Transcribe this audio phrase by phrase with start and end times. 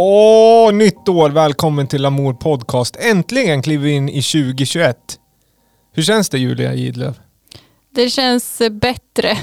[0.00, 1.30] Åh, nytt år!
[1.30, 2.96] Välkommen till Lamour Podcast.
[2.96, 4.96] Äntligen kliver vi in i 2021.
[5.92, 7.16] Hur känns det Julia Gidlöf?
[7.94, 9.38] Det känns eh, bättre.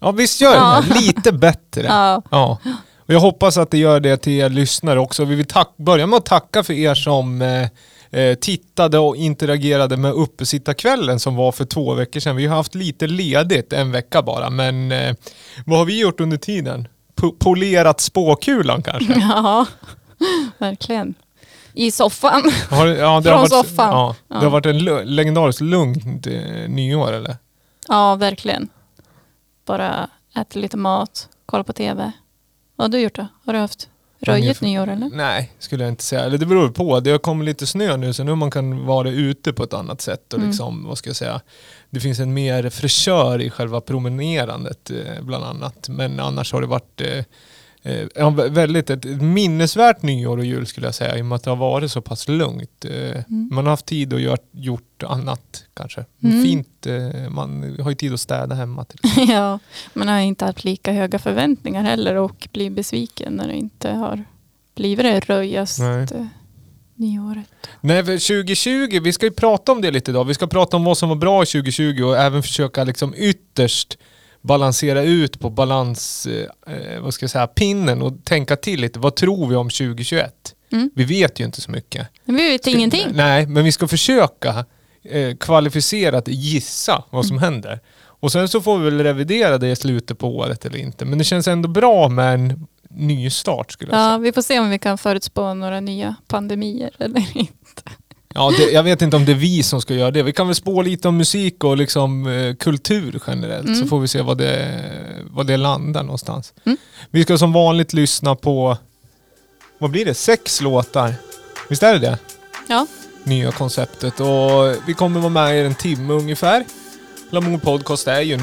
[0.00, 0.82] Ja, visst gör Ja.
[0.88, 1.82] det Lite bättre.
[1.88, 2.22] Ja.
[2.30, 2.58] Ja.
[3.06, 5.24] Och jag hoppas att det gör det till er lyssnare också.
[5.24, 5.46] Vi vill
[5.78, 11.36] börja med att tacka för er som eh, eh, tittade och interagerade med uppesittarkvällen som
[11.36, 12.36] var för två veckor sedan.
[12.36, 15.14] Vi har haft lite ledigt, en vecka bara, men eh,
[15.66, 16.88] vad har vi gjort under tiden?
[17.24, 19.14] Po- polerat spåkulan kanske?
[19.20, 19.66] Ja,
[20.58, 21.14] verkligen.
[21.72, 22.52] I soffan.
[22.70, 23.88] Har, ja, Från varit, soffan.
[23.90, 24.40] Ja, det Ja.
[24.40, 24.78] har varit en
[25.16, 27.36] legendariskt lugnt eh, nyår eller?
[27.88, 28.68] Ja, verkligen.
[29.66, 32.12] Bara äta lite mat, kolla på tv.
[32.76, 33.26] Vad har du gjort då?
[33.46, 33.88] Har du haft
[34.20, 35.10] röjigt nyår eller?
[35.12, 36.22] Nej, skulle jag inte säga.
[36.24, 37.00] Eller det beror på.
[37.00, 40.00] Det har kommit lite snö nu så nu man kan vara ute på ett annat
[40.00, 40.48] sätt och Mm.
[40.50, 41.40] liksom, vad ska jag säga,
[41.90, 45.88] det finns en mer fräschör i själva promenerandet eh, bland annat.
[45.88, 47.00] Men annars har det varit
[47.84, 51.36] eh, eh, väldigt ett ett minnesvärt nyår och jul skulle jag säga i och med
[51.36, 52.84] att det har varit så pass lugnt.
[52.84, 56.04] Eh, Man har haft tid att göra, gjort annat kanske.
[56.22, 56.42] Mm.
[56.42, 59.58] Fint, eh, man har ju tid att städa hemma till ja,
[59.92, 64.24] man har inte haft lika höga förväntningar heller och blir besviken när det inte har
[64.74, 66.28] blivit det röjigaste Nej.
[66.94, 67.48] nyåret.
[67.80, 70.24] Nej, för 2020, vi ska ju prata om det lite idag.
[70.24, 73.98] Vi ska prata om vad som var bra i 2020 och även försöka liksom ytterst
[74.44, 76.26] balansera ut på balans,
[76.66, 78.98] eh, vad ska jag säga, pinnen och tänka till lite.
[78.98, 80.54] Vad tror vi om 2021?
[80.72, 80.90] Mm.
[80.94, 82.08] Vi vet ju inte så mycket.
[82.24, 83.06] Men vi vet ingenting.
[83.12, 84.64] Nej, men vi ska försöka
[85.02, 87.80] eh, kvalificerat gissa vad som händer.
[87.96, 91.04] Och sen så får vi väl revidera det i slutet på året eller inte.
[91.04, 94.10] Men det känns ändå bra med en ny start skulle jag säga.
[94.10, 97.82] Ja, vi får se om vi kan förutspå några nya pandemier eller inte.
[98.36, 100.22] Ja, det, jag vet inte om det är vi som ska göra det.
[100.22, 103.80] Vi kan väl spå lite om musik och liksom, eh, kultur generellt Mm.
[103.80, 104.80] så får vi se vad det,
[105.30, 106.52] vad det landar någonstans.
[106.66, 106.78] Mm.
[107.10, 108.76] Vi ska som vanligt lyssna på,
[109.78, 111.14] vad blir det, sex låtar?
[111.68, 112.18] Visst är det det?
[112.68, 112.86] Ja,
[113.24, 116.64] Nya konceptet och vi kommer vara med i en timme ungefär.
[117.30, 118.34] Lamour Podcast är ju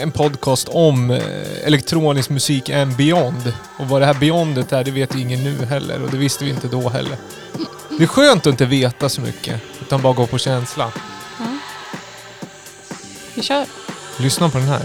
[0.00, 1.20] en, podcast om eh,
[1.64, 3.52] elektronisk musik and beyond.
[3.78, 6.50] Och vad det här beyondet är, det vet ingen nu heller och det visste vi
[6.50, 7.16] inte då heller.
[7.98, 10.92] Det är skönt att inte veta så mycket, utan bara gå på känsla.
[13.34, 13.66] vi kör.
[14.18, 14.82] Lyssna på den här.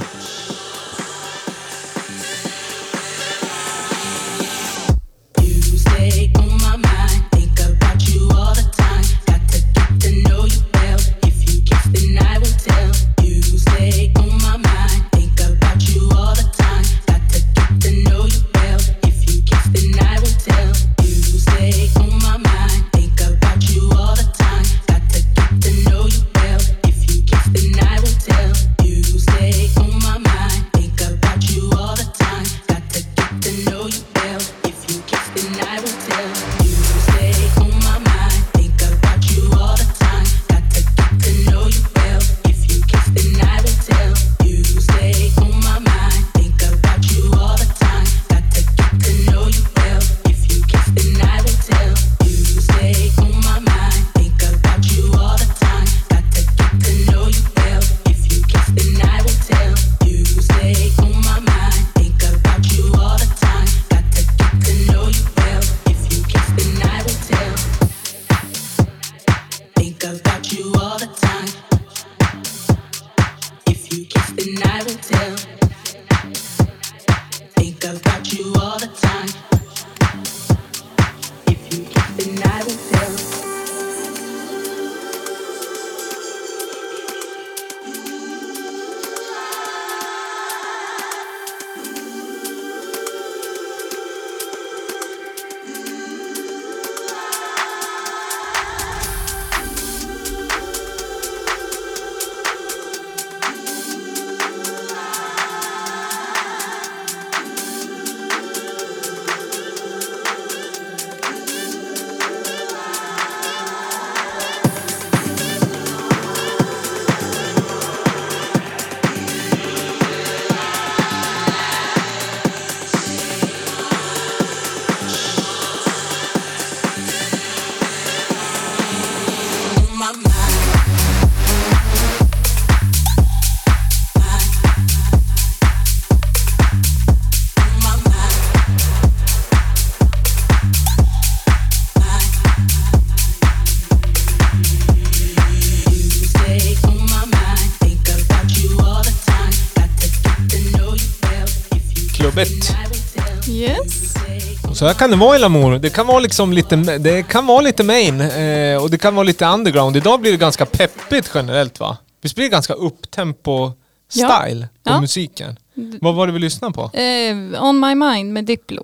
[154.85, 155.79] Så här kan det vara i Lamour.
[155.79, 159.23] Det kan vara liksom lite, det kan vara lite main eh, och det kan vara
[159.23, 159.97] lite underground.
[159.97, 161.97] Idag blir det ganska peppigt generellt va?
[162.21, 163.71] Visst blir det ganska upptempo
[164.13, 164.29] Ja.
[164.41, 165.01] style på Ja.
[165.01, 165.55] musiken?
[166.01, 166.81] Vad var det vi lyssnade på?
[166.97, 168.83] Eh, On My Mind med Diplo.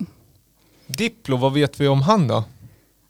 [0.86, 2.44] Diplo, vad vet vi om han då?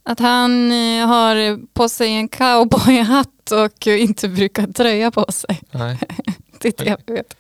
[0.05, 5.61] Att han eh, har på sig en cowboyhatt och inte brukar tröja på sig.
[5.71, 5.99] Nej.
[6.61, 7.35] Det är det jag vet.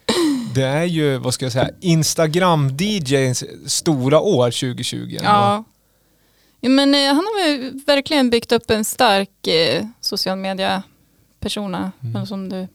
[0.54, 4.96] Det är ju, vad ska jag säga, Instagram-DJs stora år 2020.
[4.96, 5.16] ändå.
[5.24, 5.64] Ja.
[6.60, 10.82] Ja, Men eh, han har verkligen byggt upp en stark eh, social media
[11.40, 11.92] persona.
[12.02, 12.26] Mm.
[12.26, 12.68] Som du.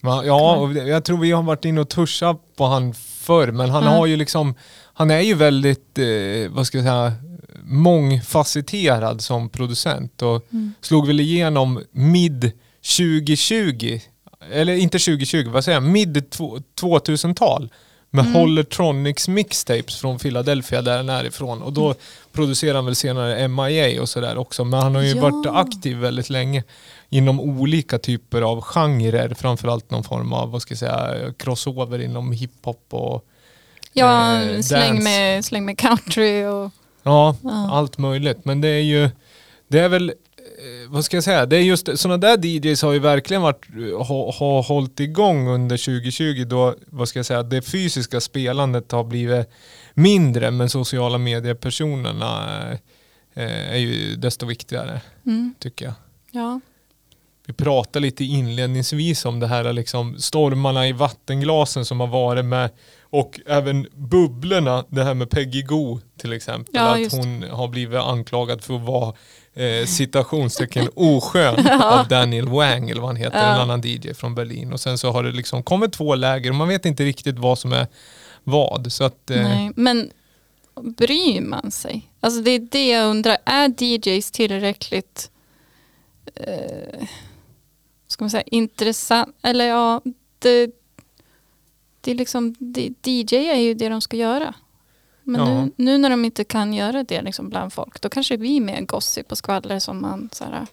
[0.00, 0.22] Va?
[0.24, 3.82] Ja, och jag tror vi har varit inne och tuschat på han förr, men han
[3.82, 3.94] Mm.
[3.94, 4.54] har ju liksom,
[4.94, 7.12] han är ju väldigt, eh, vad ska jag säga,
[7.64, 10.72] mångfacetterad som producent och Mm.
[10.80, 12.52] slog väl igenom mid
[12.82, 14.00] 2020,
[14.52, 17.68] eller inte 2020, vad säger jag, mid två- 2000-tal
[18.10, 18.34] med Mm.
[18.34, 21.94] Hollertronics mixtapes från Philadelphia där han är ifrån och då
[22.32, 25.22] producerade han väl senare MIA och sådär också men han har ju Ja.
[25.22, 26.62] varit aktiv väldigt länge
[27.08, 32.32] inom olika typer av genrer, framförallt någon form av, vad ska jag säga, crossover inom
[32.32, 33.24] hiphop och
[33.92, 36.70] Ja, Eh, släng, med, släng med country och...
[37.02, 37.68] ja, Ja.
[37.72, 38.44] allt möjligt.
[38.44, 39.10] Men det är ju,
[39.68, 40.12] det är väl,
[40.88, 43.66] vad ska jag säga, det är just sådana där DJs har ju verkligen varit,
[44.08, 49.04] ha, ha hållit igång under 2020 då, vad ska jag säga, det fysiska spelandet har
[49.04, 49.48] blivit
[49.94, 52.62] mindre men sociala mediepersonerna
[53.34, 55.94] eh, är ju desto viktigare Mm, tycker jag.
[56.30, 56.60] ja.
[57.46, 62.70] Vi pratade lite inledningsvis om det här liksom stormarna i vattenglasen som har varit med
[63.02, 66.74] och även bubblorna, det här med Peggy Go till exempel.
[66.74, 69.14] Ja, att hon har blivit anklagad för att vara
[69.54, 73.54] eh, citationstecken oskön av Daniel Wang eller vad han heter, Ja.
[73.54, 74.72] en annan DJ från Berlin.
[74.72, 77.58] Och sen så har det liksom kommit två läger och man vet inte riktigt vad
[77.58, 77.86] som är
[78.44, 78.92] vad.
[78.92, 80.10] Så att, eh, Nej, men
[80.82, 82.10] bryr man sig?
[82.20, 83.36] Alltså det är det jag undrar.
[83.44, 85.30] Är DJs tillräckligt
[86.34, 87.06] eh,
[88.06, 89.36] ska man säga, intressant?
[89.42, 90.00] Eller ja,
[90.38, 90.70] det,
[92.00, 94.54] det är liksom, det, DJ är ju det de ska göra.
[95.24, 95.64] Men Ja.
[95.64, 98.60] nu, nu när de inte kan göra det liksom bland folk, då kanske vi är
[98.60, 100.66] mer gossip och skvaller som man så här,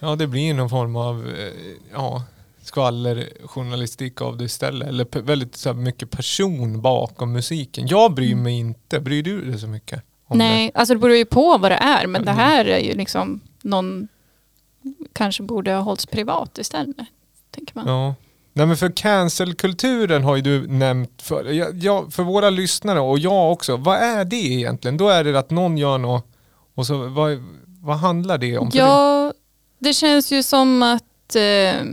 [0.00, 1.52] Ja, det blir någon form av eh,
[1.92, 2.22] ja,
[2.62, 4.88] skvallerjournalistik av det istället.
[4.88, 7.86] Eller väldigt så mycket person bakom musiken.
[7.86, 9.00] Jag bryr mig inte.
[9.00, 10.02] Bryr du dig så mycket?
[10.30, 12.44] Nej, alltså det beror ju på vad det är, men det Mm.
[12.44, 14.08] här är ju liksom någon
[15.12, 16.96] kanske borde ha hållits privat istället.
[17.50, 17.86] Tänker man.
[17.86, 17.92] Det?
[17.92, 18.14] Ja.
[18.58, 23.18] Nej men för cancelkulturen har ju du nämnt för, ja, ja, för våra lyssnare och
[23.18, 23.76] jag också.
[23.76, 24.96] Vad är det egentligen?
[24.96, 26.26] Då är det att någon gör något
[26.74, 27.44] och så vad,
[27.82, 28.70] vad handlar det om?
[28.72, 29.32] Ja,
[29.78, 31.84] det känns ju som att eh,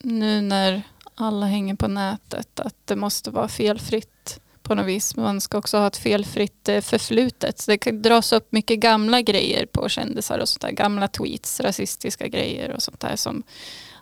[0.00, 0.82] nu när
[1.14, 5.16] alla hänger på nätet att det måste vara felfritt på något vis.
[5.16, 7.58] Man ska också ha ett felfritt eh, förflutet.
[7.58, 10.70] Så det kan dras upp mycket gamla grejer på kändisar och sånt där.
[10.70, 13.42] Gamla tweets, rasistiska grejer och sånt där som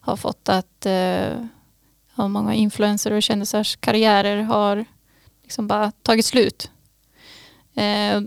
[0.01, 1.47] har fått att eh,
[2.17, 4.85] ja, många influencer och kändisars karriärer har
[5.43, 6.71] liksom bara tagit slut.
[7.75, 8.21] Eh,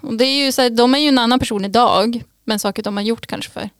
[0.00, 2.82] och det är ju så här, de är ju en annan person idag, men saker
[2.82, 3.70] de har gjort kanske för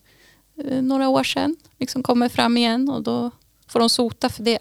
[0.64, 3.31] eh, några år sedan liksom kommer fram igen och då
[3.69, 4.58] får de sota för det.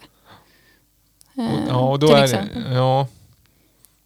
[1.36, 2.62] Eh, Och, ja, och då till är exempel.
[2.64, 3.06] det, ja.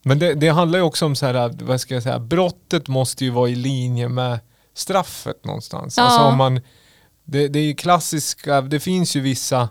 [0.02, 3.24] Men det, det handlar ju också om så här, vad ska jag säga, brottet måste
[3.24, 4.38] ju vara i linje med
[4.74, 5.96] straffet någonstans.
[5.96, 6.02] Ja.
[6.02, 6.60] Alltså om man,
[7.24, 9.68] det, det är ju klassiska, det finns ju vissa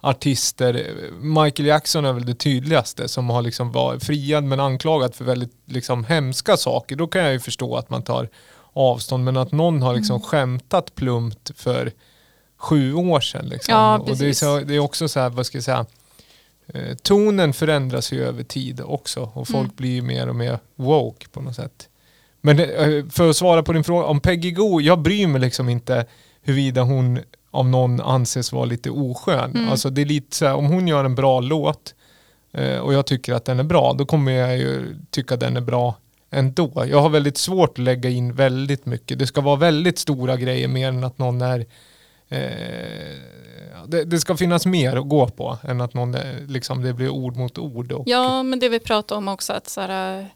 [0.00, 5.24] artister, Michael Jackson är väl det tydligaste som har liksom varit friad men anklagad för
[5.24, 6.96] väldigt liksom hemska saker.
[6.96, 8.28] Då kan jag ju förstå att man tar
[8.72, 10.00] avstånd men att någon har Mm.
[10.00, 11.92] liksom skämtat plumpt för
[12.56, 13.46] sju år sedan.
[13.48, 13.74] Liksom.
[13.74, 15.86] Ja, och det är, så, det är också så här, vad ska jag säga,
[16.74, 19.76] Eh, tonen förändras ju över tid också och folk Mm.
[19.76, 21.88] blir ju mer och mer woke på något sätt.
[22.40, 25.68] Men eh, för att svara på din fråga om Peggy Go, jag bryr mig liksom
[25.68, 26.06] inte
[26.42, 27.18] huruvida hon
[27.50, 29.50] av någon anses vara lite oskön.
[29.50, 29.68] Mm.
[29.68, 31.94] Alltså det är lite så här, om hon gör en bra låt
[32.52, 35.60] eh, och jag tycker att den är bra, då kommer jag ju tycka den är
[35.60, 35.94] bra
[36.30, 36.84] ändå.
[36.90, 39.18] Jag har väldigt svårt att lägga in väldigt mycket.
[39.18, 41.66] Det ska vara väldigt stora grejer mer än att någon är
[42.28, 42.38] eh,
[43.86, 47.08] det, det ska finnas mer att gå på än att någon är, liksom, det blir
[47.08, 47.92] ord mot ord.
[47.92, 50.28] Och, Ja, men det vi pratade om också att så här,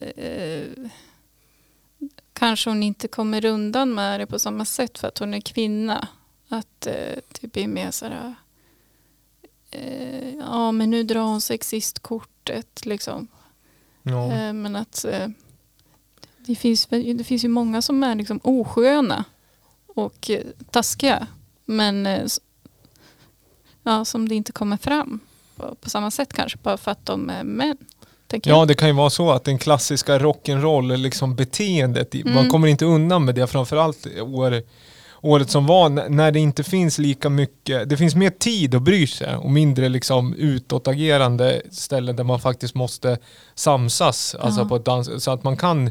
[0.00, 0.62] eh,
[2.32, 6.08] kanske hon inte kommer undan med det på samma sätt för att hon är kvinna.
[6.48, 8.34] Att eh, det blir mer så här,
[9.70, 13.28] eh, ja men nu drar hon sexistkortet liksom.
[14.02, 14.32] ja.
[14.32, 15.28] Eh, men att eh,
[16.38, 19.24] det, finns, det finns ju många som är liksom osköna
[19.86, 21.26] och eh, taskiga.
[21.64, 22.26] Men eh,
[23.82, 25.20] ja, som det inte kommer fram
[25.56, 27.76] på, på samma sätt kanske bara för att de är män.
[28.42, 32.50] Ja, det kan ju vara så att den klassiska rock'n'roll liksom beteendet, i- man Mm.
[32.50, 34.62] kommer inte undan med det framförallt år,
[35.24, 39.06] året som var när det inte finns lika mycket, det finns mer tid att bry
[39.06, 43.18] sig och mindre liksom utåtagerande ställen där man faktiskt måste
[43.54, 44.68] samsas, alltså Ja.
[44.68, 45.90] på dans, så att man kan,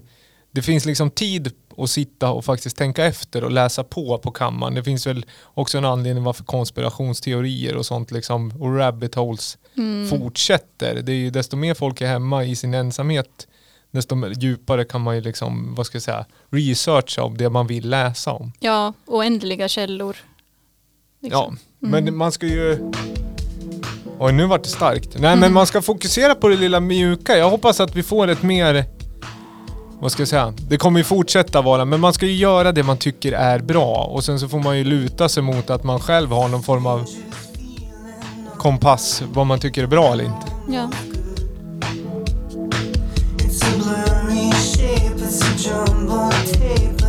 [0.52, 4.74] det finns liksom tid att sitta och faktiskt tänka efter och läsa på på kammaren.
[4.76, 10.10] Det finns väl också en anledning varför konspirationsteorier och sånt liksom, och rabbit holes Mm.
[10.10, 11.02] fortsätter.
[11.02, 13.48] Det är ju desto mer folk är hemma i sin ensamhet,
[13.94, 17.90] desto djupare kan man ju liksom, vad ska jag säga, researcha om det man vill
[17.90, 18.52] läsa om.
[18.60, 20.18] Ja, oändliga källor.
[21.22, 21.58] Liksom.
[21.80, 22.92] Ja, men man ska ju...
[24.20, 25.10] Oj, nu vart det starkt.
[25.14, 25.54] Nej, men Mm.
[25.54, 27.38] man ska fokusera på det lilla mjuka.
[27.38, 28.86] Jag hoppas att vi får ett mer...
[30.00, 30.54] Vad ska jag säga?
[30.70, 33.96] Det kommer ju fortsätta vara, men man ska ju göra det man tycker är bra.
[34.12, 36.86] Och sen så får man ju luta sig mot att man själv har någon form
[36.86, 37.06] av
[38.58, 40.48] kompass, vad man tycker är bra eller inte.
[40.70, 40.90] Ja.
[43.66, 47.03] It's a blurry shape, it's a jumbo tapeless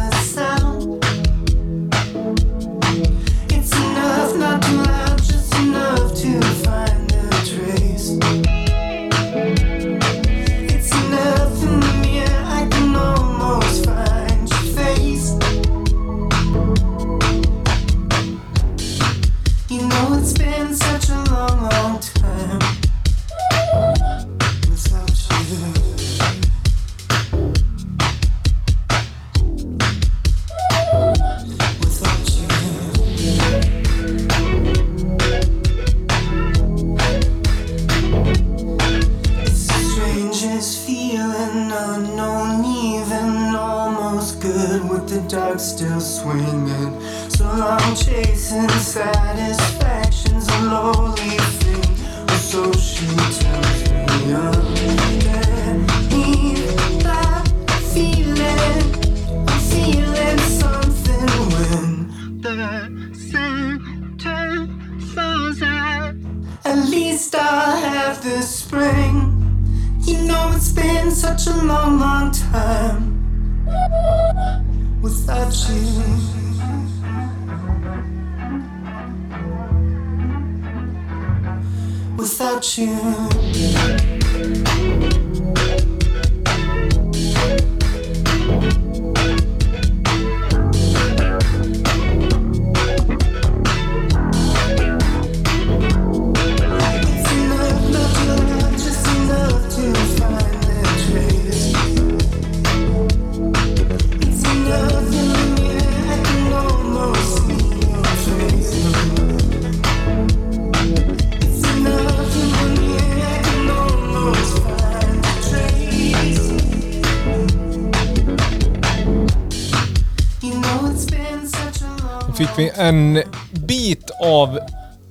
[122.77, 124.59] en bit av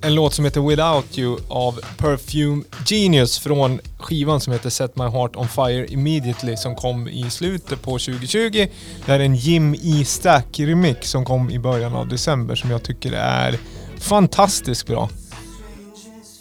[0.02, 5.04] en låt som heter Without You av Perfume Genius från skivan som heter Set My
[5.04, 8.66] Heart On Fire Immediately som kom i slutet på 2020.
[9.06, 10.04] Det är en Jim E.
[10.04, 13.58] Stack remix som kom i början av december som jag tycker är
[13.98, 15.10] fantastiskt bra.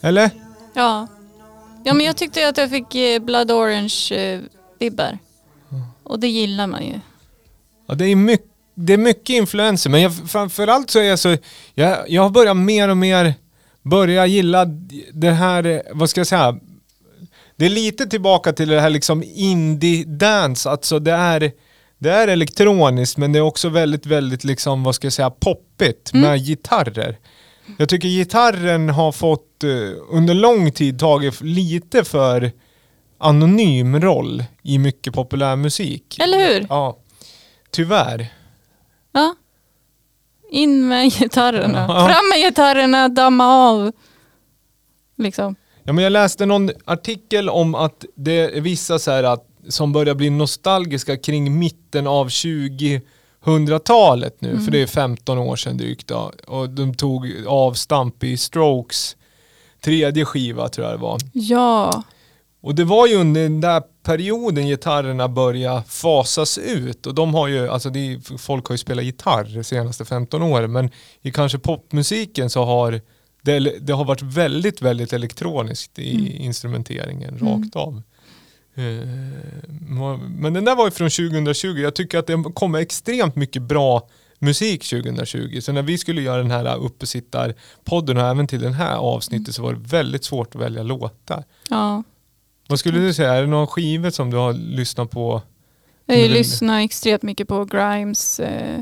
[0.01, 0.29] Eller?
[0.73, 1.07] Ja.
[1.83, 5.17] ja, men jag tyckte att jag fick eh, Blood Orange-vibbar.
[6.03, 6.99] Och det gillar man ju.
[7.87, 11.37] Ja, det är mycket, det är mycket influenser, men jag, framförallt så är jag så,
[11.73, 13.33] jag, jag har börjat mer och mer
[13.81, 14.65] börja gilla
[15.13, 16.59] det här, vad ska jag säga,
[17.55, 21.51] det är lite tillbaka till det här liksom indie-dance, alltså det är,
[21.97, 26.13] det är elektroniskt men det är också väldigt, väldigt liksom, vad ska jag säga, poppigt
[26.13, 27.17] med gitarrer.
[27.77, 29.69] Jag tycker gitarren har fått eh,
[30.09, 32.51] under lång tid tagit lite för
[33.17, 36.19] anonym roll i mycket populärmusik.
[36.19, 36.65] Eller hur?
[36.69, 36.97] Ja,
[37.71, 38.27] tyvärr.
[39.13, 39.35] Ja.
[40.49, 41.85] In med gitarrerna.
[41.87, 42.07] Ja.
[42.07, 43.91] Fram med gitarrerna, damma av.
[45.17, 45.55] Liksom.
[45.83, 49.93] Ja, men jag läste någon artikel om att det är vissa så här att, som
[49.93, 56.07] börjar bli nostalgiska kring mitten av 2000-talet nu, för det är 15 år sedan drygt
[56.07, 56.31] då.
[56.47, 59.15] Och de tog avstamp i Strokes
[59.83, 61.19] tredje skiva tror jag det var.
[61.33, 62.03] Ja.
[62.63, 67.47] Och det var ju under den där perioden gitarrerna började fasas ut och de har
[67.47, 70.89] ju, alltså är, folk har ju spelat gitarr de senaste 15 åren men
[71.21, 73.01] i kanske popmusiken så har
[73.41, 78.01] det, det har varit väldigt, väldigt elektroniskt i instrumenteringen rakt av.
[78.75, 79.07] Eh,
[80.29, 84.07] Men den där var ju från 2020, jag tycker att det kommer extremt mycket bra
[84.39, 85.59] musik 2020.
[85.61, 89.61] Så när vi skulle göra den här uppesittarpodden och även till den här avsnittet så
[89.61, 91.43] var det väldigt svårt att välja låtar.
[91.69, 92.03] ja.
[92.73, 95.41] Vad skulle du säga, är det någon skivor som du har lyssnat på?
[96.05, 98.79] Jag det- lyssnar extremt mycket på Grimes, eh,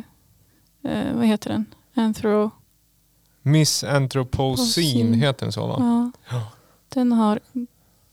[0.83, 1.65] eh, vad heter den?
[1.93, 2.51] Anthro.
[3.41, 5.17] Miss Anthropocene Pocene.
[5.17, 5.75] heter den så va?
[5.79, 6.11] Ja.
[6.35, 6.51] Ja.
[6.89, 7.39] Den har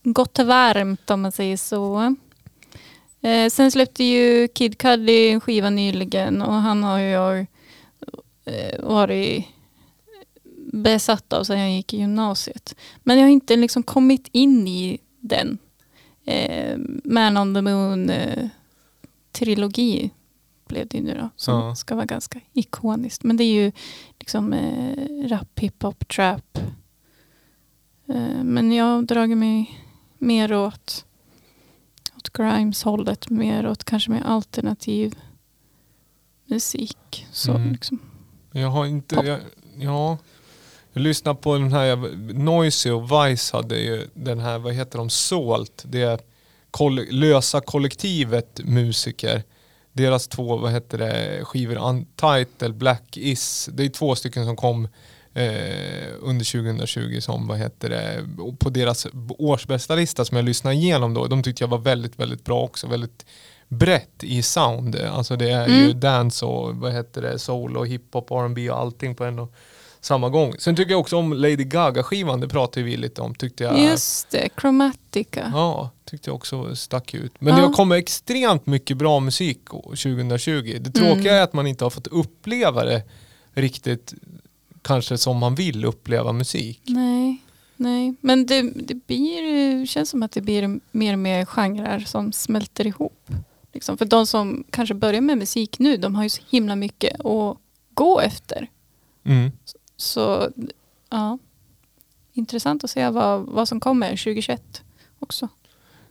[0.03, 2.17] gått varmt om man säger så.
[3.21, 7.39] Eh, sen släppte ju Kid Cudi en skiva nyligen och han har jag
[8.45, 9.45] eh, varit
[10.73, 12.75] besatt av sedan jag gick i gymnasiet.
[13.03, 15.59] Men jag har inte liksom kommit in i den.
[16.29, 18.49] Eh, Man on the Moon eh,
[19.33, 20.11] trilogi
[20.67, 21.31] blev det ju nu då.
[21.37, 21.75] Som Ja.
[21.75, 23.25] ska vara ganska ikoniskt.
[23.25, 23.73] Men det är ju
[24.19, 26.59] liksom eh, rap, hiphop, trap.
[28.09, 29.81] Eh, men jag har dragit mig
[30.19, 31.05] mer åt,
[32.17, 33.31] åt Grimes-hållet.
[33.31, 35.15] Mer åt kanske mer alternativ
[36.45, 37.27] musik.
[37.33, 37.73] Så Mm.
[37.73, 37.99] liksom.
[38.53, 39.41] Jag har inte, jag,
[39.79, 40.19] ja.
[40.93, 41.97] Jag lyssnar på den här,
[42.35, 45.85] Noisy och Vice hade ju den här, vad heter de, Salt.
[45.87, 46.19] Det är
[46.71, 49.43] koll, lösa kollektivet musiker.
[49.93, 53.69] Deras två, vad heter det, skivor, Untitled, Black Is.
[53.73, 54.89] Det är två stycken som kom
[55.35, 58.27] eh, under 2020 som, vad heter det,
[58.59, 61.27] på deras årsbästa lista som jag lyssnade igenom då.
[61.27, 62.87] De tyckte jag var väldigt, väldigt bra också.
[62.87, 63.27] Väldigt
[63.69, 64.97] brett i sound.
[64.97, 66.01] Alltså det är ju Mm.
[66.01, 69.53] dance och vad heter det, soul och hiphop, R&B och allting på en och
[70.01, 70.55] samma gång.
[70.59, 73.35] Sen tycker jag också om Lady Gaga-skivan, det pratade vi lite om.
[73.35, 75.51] Tyckte jag, Just det, Chromatica.
[75.55, 77.33] Ja, tyckte jag också stack ut.
[77.39, 77.61] Men Ja.
[77.61, 80.79] det har kommit extremt mycket bra musik 2020.
[80.81, 81.35] Det tråkiga Mm.
[81.35, 83.03] är att man inte har fått uppleva det
[83.55, 84.15] riktigt
[84.83, 86.81] kanske som man vill uppleva musik.
[86.85, 87.43] Nej,
[87.77, 88.15] nej.
[88.21, 92.87] Men det, det blir, känns som att det blir mer och mer genrer som smälter
[92.87, 93.31] ihop.
[93.73, 93.99] Liksom.
[93.99, 97.57] För de som kanske börjar med musik nu, de har ju så himla mycket att
[97.95, 98.67] gå efter.
[99.25, 99.53] Mm.
[99.99, 100.51] Så
[101.11, 101.39] ja,
[102.33, 104.83] intressant att se vad, vad som kommer 2021
[105.19, 105.49] också.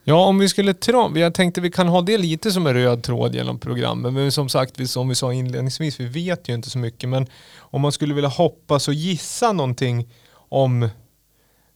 [0.03, 3.03] Ja, om vi skulle tro, jag tänkte vi kan ha det lite som en röd
[3.03, 4.13] tråd genom programmet.
[4.13, 7.09] Men som sagt, som vi sa inledningsvis, vi vet ju inte så mycket.
[7.09, 10.89] Men om man skulle vilja hoppas och gissa någonting om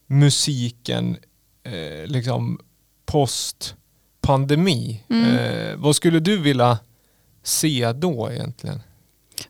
[0.08, 1.18] musiken
[1.64, 2.60] eh, liksom
[3.06, 3.76] post
[4.22, 5.04] pandemi.
[5.10, 5.38] Mm.
[5.38, 6.80] Eh, vad skulle du vilja
[7.44, 8.80] se då egentligen?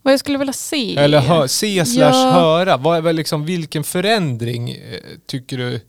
[0.02, 0.98] Vad jag skulle vilja se.
[0.98, 2.32] Eller hö, se slash Ja.
[2.32, 2.78] höra.
[2.78, 4.78] Vad är väl liksom, vilken förändring eh,
[5.26, 5.82] tycker du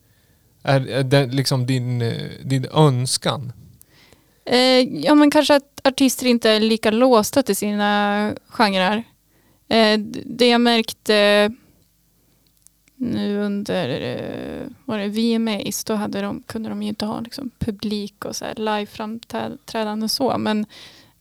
[0.63, 2.13] är, är den, liksom din, eh,
[2.45, 3.53] din önskan?
[4.45, 4.59] Eh,
[5.05, 9.05] ja men kanske att artister inte är lika låsta till sina genrer.
[9.69, 11.51] Eh, det jag märkte
[12.97, 17.51] nu under eh, var det VMAs, då hade de, kunde de ju inte ha liksom,
[17.59, 20.39] publik och så här live-framträdande så.
[20.39, 20.67] Men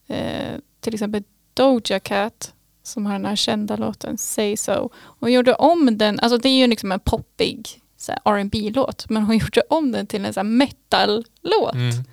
[0.08, 4.89] eh, till exempel Doja Cat som har den här kända låten Say So.
[4.96, 7.82] Hon gjorde om den, alltså det är ju liksom en poppig
[8.26, 11.74] rb låt men hon gjorde om den till en så metal-låt.
[11.74, 12.04] Mm.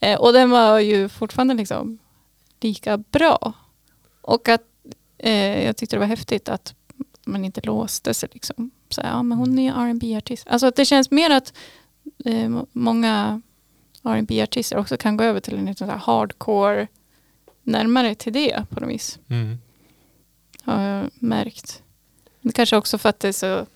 [0.00, 1.98] Eh, och den var ju fortfarande liksom
[2.60, 3.52] lika bra.
[4.22, 4.62] Och att
[5.18, 6.74] eh, jag tyckte det var häftigt att
[7.24, 8.70] man inte låste sig liksom.
[8.88, 11.52] Så, ja, men hon är ju rb artist Alltså att det känns mer att
[12.24, 13.42] eh, må- många
[14.02, 16.86] rb artister också kan gå över till en lite så hardcore
[17.62, 19.18] närmare till det på något vis.
[19.28, 19.58] Mm.
[20.64, 21.82] Har jag märkt.
[22.42, 23.66] Det kanske också för att det är så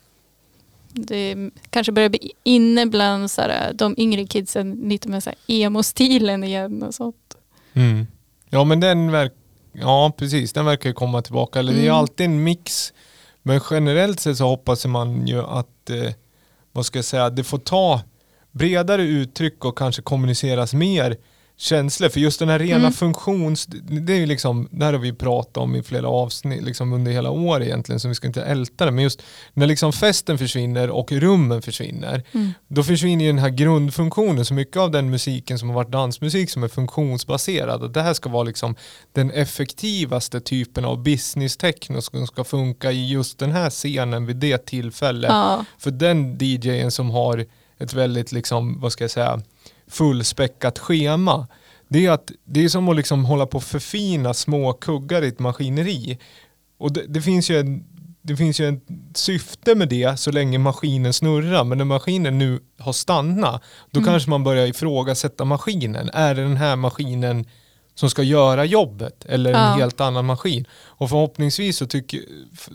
[0.97, 6.83] det kanske börjar bli inne bland så här, de yngre kidsen lite med emo-stilen igen
[6.83, 7.37] och sånt.
[7.73, 8.07] Mm.
[8.51, 9.37] Ja men den verkar,
[9.73, 11.59] ja precis, den verkar komma tillbaka.
[11.59, 11.95] Eller det är Mm.
[11.97, 12.93] alltid en mix.
[13.43, 16.13] Men generellt sett så hoppas man ju att, eh,
[16.73, 18.01] vad ska jag säga, det får ta
[18.51, 21.17] bredare uttryck och kanske kommuniceras mer
[21.57, 22.09] känslor.
[22.09, 22.93] För just den här rena Mm.
[22.93, 26.93] funktions, det är ju liksom, det här har vi pratat om i flera avsnitt, liksom
[26.93, 28.91] under hela år egentligen, så vi ska inte älta det.
[28.91, 29.23] Men just
[29.55, 32.53] när liksom festen försvinner och rummen försvinner, Mm.
[32.69, 34.45] då försvinner ju den här grundfunktionen.
[34.45, 37.83] Så mycket av den musiken som har varit dansmusik som är funktionsbaserad.
[37.83, 38.75] Och det här ska vara liksom
[39.13, 44.37] den effektivaste typen av business techno som ska funka i just den här scenen vid
[44.37, 45.31] det tillfället.
[45.31, 47.47] Ja, För den DJen som har
[47.79, 49.41] ett väldigt, liksom, vad ska jag säga,
[49.95, 51.47] fullspäckat schema.
[51.89, 55.29] Det är, att, det är som att liksom hålla på att förfina små kuggar i
[55.29, 56.19] ett maskineri.
[56.79, 57.85] Och det, det finns ju en
[58.27, 58.83] det finns ju ett
[59.15, 61.65] syfte med det så länge maskinen snurrar.
[61.65, 64.11] Men när maskinen nu har stannat, då Mm.
[64.11, 66.11] kanske man börjar ifrågasätta maskinen.
[66.13, 67.45] Är det den här maskinen
[67.95, 69.75] som ska göra jobbet eller en Ja.
[69.75, 70.65] helt annan maskin?
[70.85, 72.21] Och förhoppningsvis så tycker,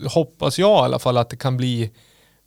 [0.08, 1.90] hoppas jag i alla fall att det kan bli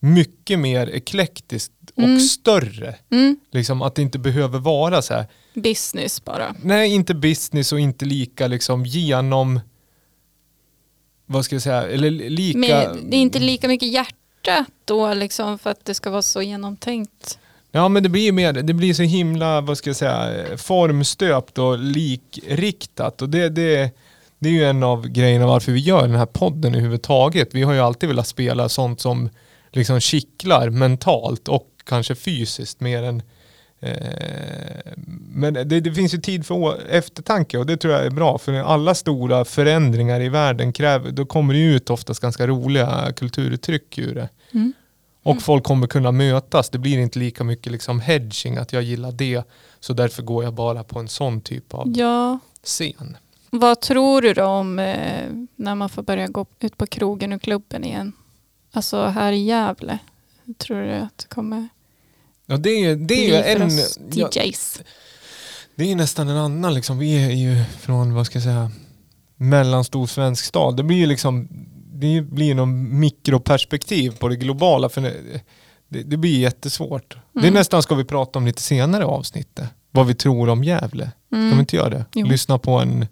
[0.04, 2.20] mycket mer eklektiskt och Mm.
[2.20, 2.96] större.
[3.12, 3.38] mm.
[3.52, 5.26] Liksom att det inte behöver vara så här.
[5.54, 6.56] business bara.
[6.64, 9.60] Nej, inte business och inte lika liksom genom
[11.26, 12.58] vad ska jag säga, eller lika...
[12.60, 16.42] Men det är inte lika mycket hjärta då liksom för att det ska vara så
[16.42, 17.40] genomtänkt.
[17.72, 21.58] Ja men det blir ju mer, det blir så himla, vad ska jag säga, formstöpt
[21.58, 23.22] och likriktat.
[23.22, 23.92] Och det, det,
[24.40, 27.50] det är ju en av grejerna varför vi gör den här podden överhuvudtaget.
[27.52, 29.30] Vi har ju alltid velat spela sånt som
[29.74, 33.22] liksom kittlar mentalt och kanske fysiskt mer än
[33.80, 34.92] eh,
[35.36, 38.54] men det, det finns ju tid för eftertanke och det tror jag är bra för
[38.54, 44.16] alla stora förändringar i världen kräver, då kommer det ut oftast ganska roliga kulturuttryck ur
[44.16, 44.30] det.
[44.54, 44.74] Mm.
[45.24, 46.70] Och folk kommer kunna mötas.
[46.70, 49.44] Det blir inte lika mycket liksom hedging att jag gillar det.
[49.80, 53.18] Så därför går jag bara på en sån typ av Ja, scen.
[53.50, 57.42] vad tror du då om eh, när man får börja gå ut på krogen och
[57.42, 58.14] klubben igen?
[58.74, 59.98] Alltså här i Gävle.
[60.58, 61.68] Tror du att det kommer
[62.46, 63.78] Ja, det är, det är för en...
[64.16, 64.30] Ja,
[65.76, 66.98] det är nästan en annan liksom.
[66.98, 68.72] Vi är ju från, vad ska jag säga,
[69.36, 70.78] mellanstor svensk stad.
[70.78, 71.48] Det blir ju liksom,
[71.94, 74.90] det blir någon mikroperspektiv på det globala.
[74.90, 77.18] För det, det, blir jättesvårt.
[77.34, 77.54] Det är Mm.
[77.54, 79.66] nästan ska vi prata om lite senare avsnittet.
[79.92, 81.06] Vad vi tror om Gävle.
[81.28, 81.60] Ska vi Mm.
[81.60, 82.06] inte göra det?
[82.16, 82.28] Jo.
[82.28, 83.08] Lyssna på en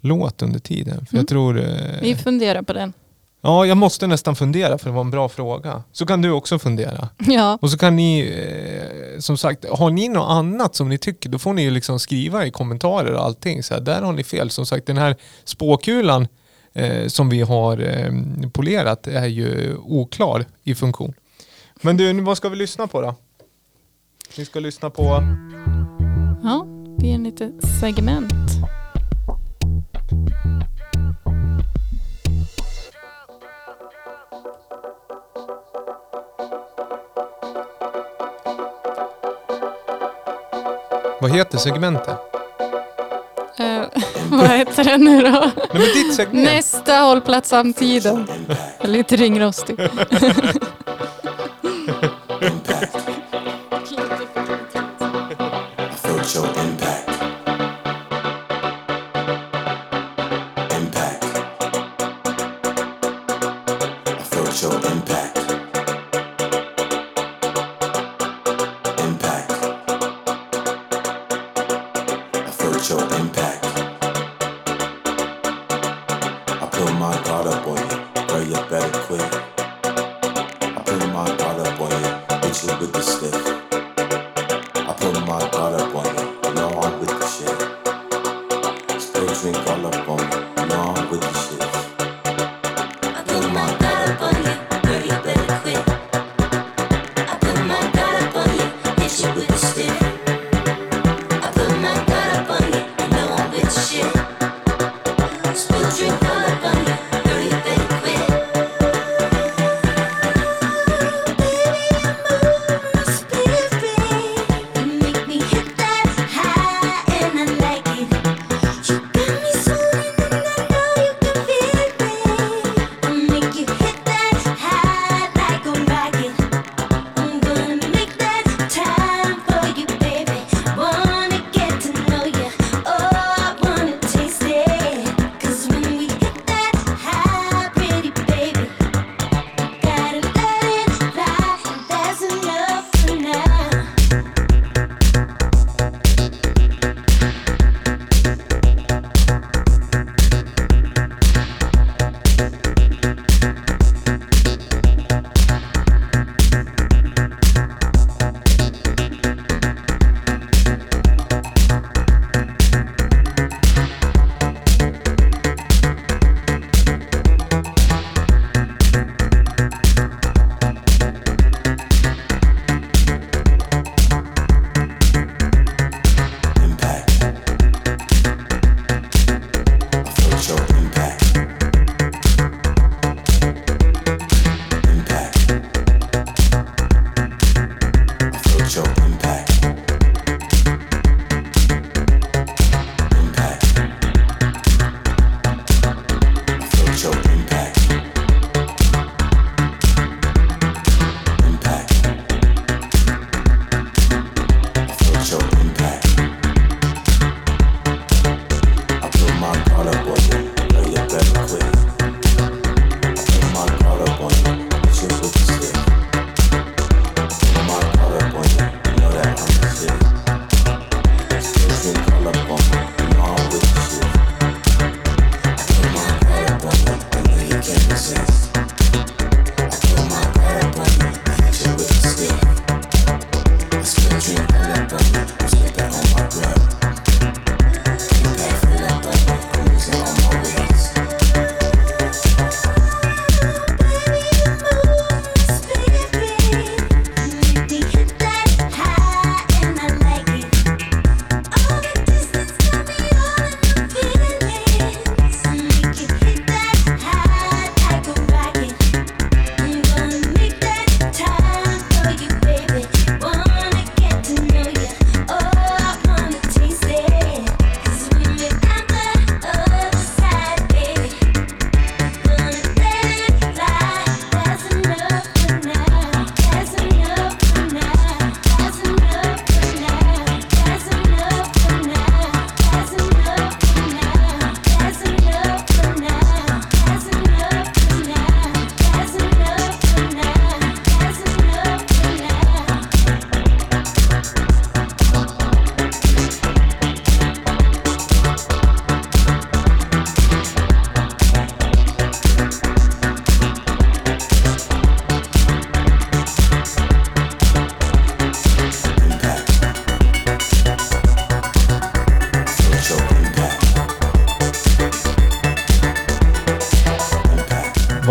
[0.00, 1.06] låt under tiden.
[1.06, 1.20] För Mm.
[1.20, 1.60] jag tror...
[1.60, 2.92] eh, Vi funderar på den.
[3.40, 5.82] Ja, jag måste nästan fundera för det var en bra fråga.
[5.92, 7.08] Så kan du också fundera.
[7.18, 11.28] Ja, Och så kan ni, eh, som sagt, har ni något annat som ni tycker,
[11.28, 13.62] då får ni ju liksom skriva i kommentarer och allting.
[13.62, 14.50] Så här, där har ni fel.
[14.50, 16.28] Som sagt, den här spåkulan
[16.72, 18.12] eh, som vi har eh,
[18.52, 21.14] polerat är ju oklar i funktion.
[21.82, 23.14] Men du, vad ska vi lyssna på då?
[24.36, 25.02] Vi ska lyssna på...
[26.42, 26.66] ja
[26.98, 28.77] det är en liten segment.
[41.20, 42.16] Vad heter segmentet?
[43.58, 43.82] Eh,
[44.30, 45.50] vad heter det nu då?
[46.32, 46.44] Nej.
[46.44, 47.52] Nästa hållplats
[48.82, 49.78] är lite ringrostig.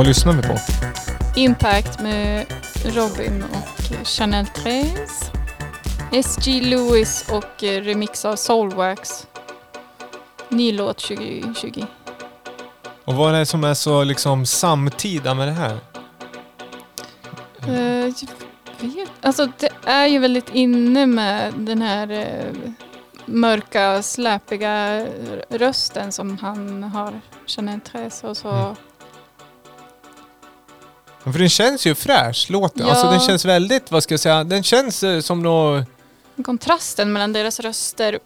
[0.07, 0.55] Lyssnar vi på?
[1.35, 2.45] Impact med
[2.85, 4.85] Robin och Chanel 3.
[6.23, 9.27] SG Lewis och eh, remix av Soulwax.
[10.49, 11.85] Ny låt 2020.
[13.05, 15.79] Och vad är det som är så liksom samtida med det här?
[17.67, 18.13] Eh,
[18.79, 19.09] jag vet.
[19.21, 22.71] Alltså det är ju väldigt inne med den här eh,
[23.25, 25.05] mörka, släpiga
[25.49, 27.21] rösten som han har.
[27.45, 28.49] Chanel 3 och så.
[28.49, 28.75] Mm.
[31.31, 32.85] För den känns ju fräsch, låten.
[32.85, 32.91] Ja.
[32.91, 35.83] Alltså den känns väldigt, vad ska jag säga, den känns eh, som nå...
[36.45, 38.19] Kontrasten mellan deras röster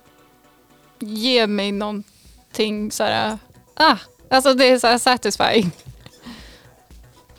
[0.99, 3.37] ger mig någonting så här.
[3.73, 3.95] Ah,
[4.29, 5.71] alltså det är så här satisfying.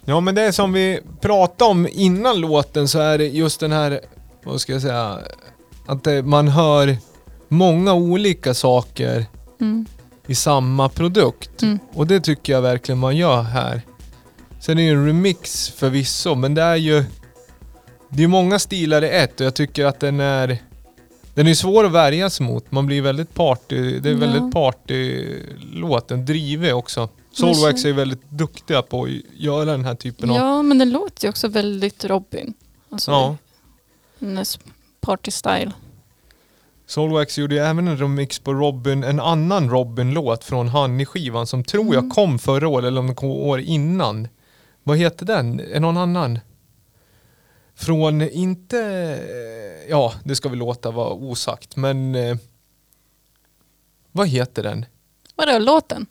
[0.05, 3.72] Ja men det är som vi pratade om innan låten så är det just den
[3.72, 4.01] här,
[4.44, 5.18] vad ska jag säga,
[5.87, 6.96] att det, man hör
[7.48, 9.27] många olika saker
[9.61, 9.87] Mm.
[10.27, 11.62] i samma produkt.
[11.62, 11.79] Mm.
[11.94, 13.83] Och det tycker jag verkligen man gör här.
[14.62, 17.05] Sen är det ju en remix förvisso, men det är ju...
[18.09, 20.59] Det är många stilar i ett och jag tycker att den är...
[21.35, 22.72] Den är svår att värja sig mot.
[22.72, 23.98] Man blir väldigt party...
[24.01, 24.18] Det är Ja.
[24.18, 26.09] väldigt partylåt.
[26.09, 27.09] Den driver också.
[27.33, 30.37] Soulwax är väldigt duktiga på att göra den här typen av...
[30.37, 32.55] Ja, men den låter ju också väldigt Robin.
[32.90, 33.37] Alltså, Ja.
[34.20, 34.59] Hennes
[35.01, 35.72] party style.
[36.87, 41.83] Soulwax gjorde ju även en remix på Robin, en annan Robin-låt från Honey-skivan som tror
[41.83, 41.94] Mm.
[41.94, 44.29] jag kom förra året eller om det kom år innan.
[44.83, 45.61] Vad heter den?
[45.61, 46.38] Är någon annan?
[47.75, 48.77] Från, inte,
[49.88, 52.37] ja det ska vi låta vara osagt, men eh,
[54.12, 54.87] vad heter den?
[55.37, 56.07] Vadå, låten?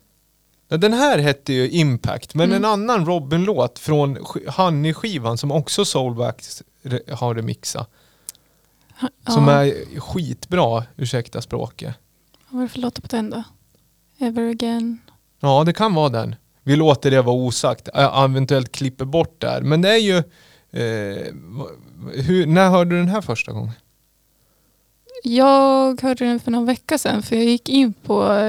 [0.67, 2.57] Den här hette ju Impact, men Mm.
[2.57, 6.63] en annan Robin-låt från sk- Honey-skivan som också Soulwax
[7.12, 7.89] har remixat.
[9.27, 9.65] Som ja.
[9.65, 11.95] är skitbra, ursäkta språket.
[12.49, 13.43] Vad var det för låtar på den då?
[14.19, 14.97] Ever again.
[15.39, 16.36] Ja, det kan vara den.
[16.63, 17.89] Vi låter det vara osagt.
[17.93, 19.62] Jag eventuellt klipper bort där.
[19.62, 20.17] Men det är ju...
[20.74, 21.34] Eh,
[22.13, 23.71] hur, när hörde du den här första gången?
[25.24, 28.39] Jag hörde den för någon vecka sedan för jag gick in på,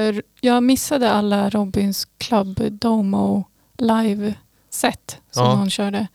[0.41, 3.43] jag missade alla Robins Club Domo
[3.77, 5.53] live-set som Ja.
[5.55, 6.07] hon körde.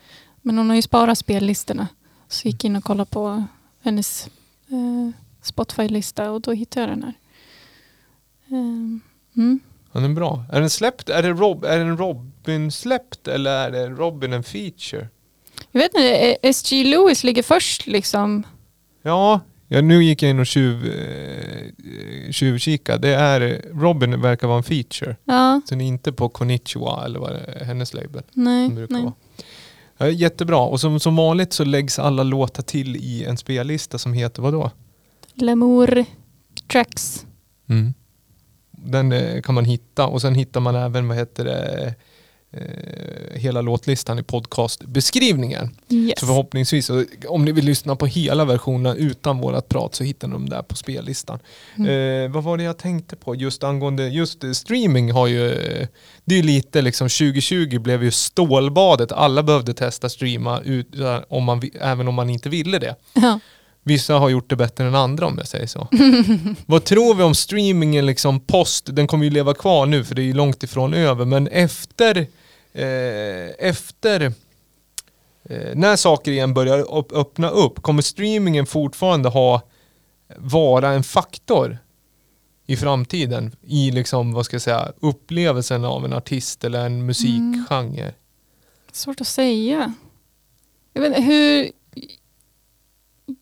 [0.42, 1.88] Men hon har ju sparat spellistorna.
[2.28, 3.44] Så gick in och kollade på
[3.82, 4.26] hennes
[4.68, 5.10] eh,
[5.42, 7.14] Spotify-lista och då hittade jag den här.
[8.48, 9.00] Ehm,
[9.36, 9.60] mm.
[9.92, 10.44] Ja, den är bra.
[10.52, 11.08] Är den släppt?
[11.08, 15.08] Är det, Rob, är den Robin släppt eller är det Robin en feature?
[15.70, 18.42] Jag vet inte, eh, SG Lewis ligger först liksom.
[19.02, 22.98] Ja, ja nu gick jag in och tjuv, eh, tjuvkika.
[22.98, 25.16] Det är, Robin verkar vara en feature.
[25.24, 28.22] Ja, Så den är inte på Konnichiwa eller vad det är, hennes label.
[28.32, 28.68] nej.
[28.68, 29.02] nej.
[29.02, 29.12] vara.
[29.98, 30.58] Ja, jättebra.
[30.58, 34.52] Och som, som vanligt så läggs alla låtar till i en spellista som heter vad
[34.52, 34.70] då?
[35.34, 36.04] L'amour
[36.66, 37.26] tracks.
[37.68, 37.94] Mm.
[38.84, 41.94] Den eh, kan man hitta och sen hittar man även vad heter det,
[42.52, 45.76] eh, hela låtlistan i podcastbeskrivningen.
[45.88, 46.20] Yes.
[46.20, 46.90] Så förhoppningsvis,
[47.28, 50.62] om ni vill lyssna på hela versionen utan vårat prat så hittar ni dem där
[50.62, 51.38] på spellistan.
[51.76, 52.24] Mm.
[52.24, 55.48] Eh, vad var det jag tänkte på just angående, just streaming har ju,
[56.24, 60.88] det är lite liksom 2020 blev ju stålbadet, alla behövde testa streama ut,
[61.28, 62.94] om man, även om man inte ville det.
[63.14, 63.40] Ja.
[63.88, 65.88] Vissa har gjort det bättre än andra om jag säger så.
[66.66, 70.22] Vad tror vi om streamingen liksom post, den kommer ju leva kvar nu för det
[70.22, 72.16] är ju långt ifrån över, men efter,
[72.72, 74.32] eh, efter
[75.44, 79.62] eh, när saker igen börjar öppna upp, kommer streamingen fortfarande ha,
[80.36, 81.78] vara en faktor
[82.66, 88.02] i framtiden i liksom, vad ska jag säga, upplevelsen av en artist eller en musikgenre?
[88.02, 88.14] Mm.
[88.92, 89.94] Svårt att säga.
[90.92, 91.77] Jag vet inte, hur...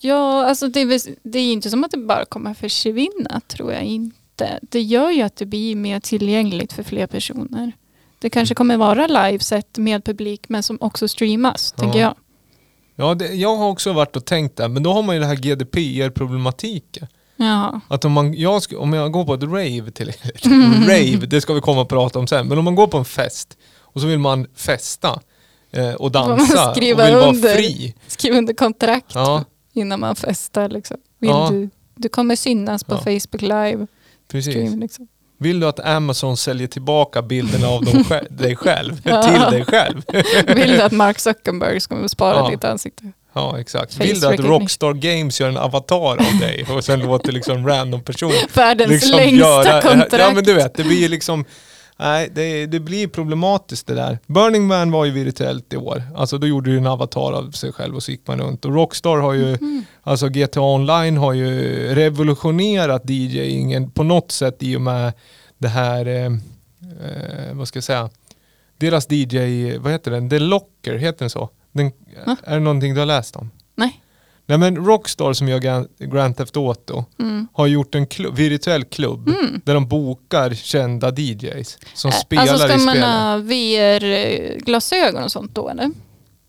[0.01, 3.83] Ja, alltså det är, det är inte som att det bara kommer försvinna, tror jag
[3.83, 4.59] inte.
[4.63, 7.73] Det gör ju att det blir mer tillgängligt för fler personer.
[8.19, 11.83] Det kanske kommer vara liveset med publik, men som också streamas, Ja.
[11.83, 12.15] tänker jag.
[12.97, 15.27] Ja, det, jag har också varit och tänkt där, men då har man ju det
[15.27, 17.07] här GDPR-problematiken.
[17.37, 17.81] Ja.
[17.89, 20.09] Att om, man, jag, om jag går på ett rave till
[20.89, 23.05] rave, det ska vi komma och prata om sen, men om man går på en
[23.05, 25.21] fest och så vill man festa
[25.71, 27.55] eh, och dansa och skriva vill vara under.
[27.55, 27.95] fri.
[28.07, 29.45] Skriv under kontrakt Ja,
[29.77, 30.69] innan man festar.
[30.69, 30.97] Liksom.
[31.21, 31.49] Vill Ja.
[31.53, 32.99] du, du kommer synas på Ja.
[32.99, 33.87] Facebook live.
[34.31, 34.53] precis.
[34.55, 35.09] Stream, liksom.
[35.39, 37.85] Vill du att Amazon säljer tillbaka bilderna av
[38.31, 40.03] dig själv till dig själv?
[40.57, 42.51] Vill du att Mark Zuckerberg ska spara Ja.
[42.51, 43.13] ditt ansikte?
[43.33, 43.95] Ja, exakt.
[43.95, 44.41] Face Vill du att.
[44.41, 49.17] Rockstar Games gör en avatar av dig och sen låter liksom random person Världens liksom
[49.17, 50.13] längsta kontrakt.
[50.13, 51.45] Ja men du vet, det blir liksom
[51.99, 54.19] Nej, det, det blir problematiskt det där.
[54.27, 56.03] Burning Man var ju virtuellt i år.
[56.17, 58.65] Alltså då gjorde du en avatar av sig själv och så gick man runt.
[58.65, 59.85] Och Rockstar har ju, Mhm.
[60.03, 61.51] alltså GTA Online har ju
[61.95, 65.13] revolutionerat DJingen på något sätt i och med
[65.59, 68.11] det här, eh, eh, vad ska jag säga,
[68.79, 70.31] deras DJ, vad heter den?
[70.31, 71.51] The Locker, heter den så?
[71.73, 71.93] Den,
[72.45, 73.51] är det någonting du har läst om?
[73.75, 74.01] Nej.
[74.49, 77.49] Nej men Rockstar som gör Gran- Grand Theft Auto Mm.
[77.53, 79.31] har gjort en klubb, virtuell klubb
[79.65, 83.05] där de bokar kända DJs som spelar alltså ska i man spelet.
[83.11, 85.91] ha VR-glasögon och sånt då eller?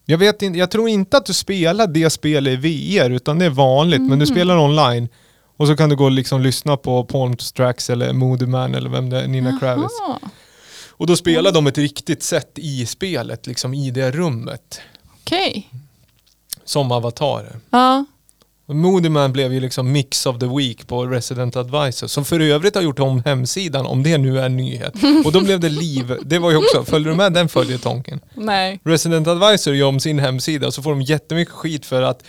[0.06, 2.56] Jag, vet inte, jag tror inte att du spelar det spelet i
[2.98, 4.36] VR utan det är vanligt men du Mhm.
[4.36, 5.10] spelar online
[5.58, 8.90] och så kan du gå och liksom lyssna på Palm Tracks eller Moody Man eller
[8.90, 9.94] vem det är, Nina Kravitz.
[10.08, 10.20] Jaha,
[10.90, 14.80] Och då spelar de ett riktigt sätt i spelet, liksom i det rummet.
[15.22, 15.70] Okej.
[16.68, 17.56] Som avatarer.
[17.70, 18.06] Ja.
[18.68, 22.40] Och Moody Man blev ju liksom mix of the week på Resident Advisor som för
[22.40, 24.94] övrigt har gjort om hemsidan om det nu är en nyhet.
[25.26, 28.20] Och då blev det liv, det var ju också, följde du med den följetongen?
[28.34, 28.80] Nej.
[28.84, 32.24] Resident Advisor gör om sin hemsida och så får de jättemycket skit för att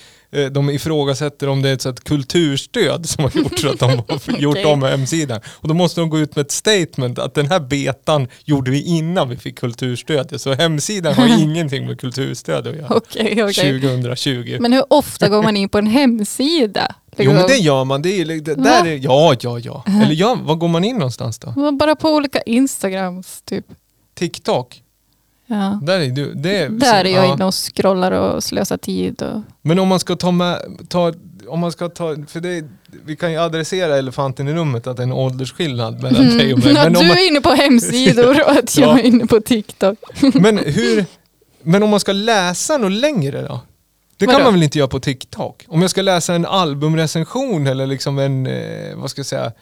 [0.50, 4.04] de ifrågasätter om det är ett sånt kulturstöd som har gjort så att de har
[4.38, 4.72] gjort Okej.
[4.72, 5.40] om hemsidan.
[5.46, 8.82] Och då måste de gå ut med ett statement att den här betan gjorde vi
[8.82, 10.40] innan vi fick kulturstöd.
[10.40, 12.96] Så hemsidan har ingenting med kulturstöd att göra.
[12.96, 13.80] Okej, okej.
[13.80, 14.56] 2020.
[14.60, 16.94] Men hur ofta går man in på en hemsida?
[17.16, 18.02] Jo men det gör man.
[18.02, 19.84] Det är, det, där är, ja, ja, ja.
[19.86, 21.72] Eller ja, var går man in någonstans då?
[21.72, 23.64] Bara på olika Instagrams typ.
[24.14, 24.82] TikTok?
[25.50, 25.80] Ja.
[25.82, 26.34] Där är du.
[26.34, 27.32] Det är, Där är jag ja.
[27.32, 29.22] inne och scrollar och slösar tid.
[29.22, 29.40] Och...
[29.62, 30.58] Men om man ska ta med,
[30.88, 31.12] ta,
[31.46, 32.64] om man ska ta, för det,
[33.04, 36.58] vi kan ju adressera elefanten i rummet att det är en åldersskillnad mellan dig och
[36.58, 36.74] mig.
[36.74, 38.98] Men, du man, är inne på hemsidor och att jag Ja.
[38.98, 39.98] är inne på TikTok.
[40.34, 41.04] men, hur,
[41.62, 43.60] men om man ska läsa något längre då?
[44.16, 44.44] Det kan Vadå?
[44.44, 45.64] man väl inte göra på TikTok?
[45.68, 49.52] Om jag ska läsa en albumrecension eller liksom en, eh, vad ska jag säga?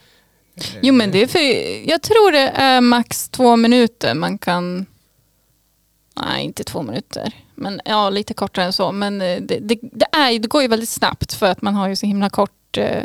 [0.83, 1.39] Jo men det är för,
[1.91, 4.87] jag tror det är max två minuter man kan,
[6.23, 8.93] nej inte två minuter, men ja lite kortare än så.
[8.93, 11.89] Men eh, det, det, det, är, det går ju väldigt snabbt för att man har
[11.89, 13.05] ju så himla kort eh,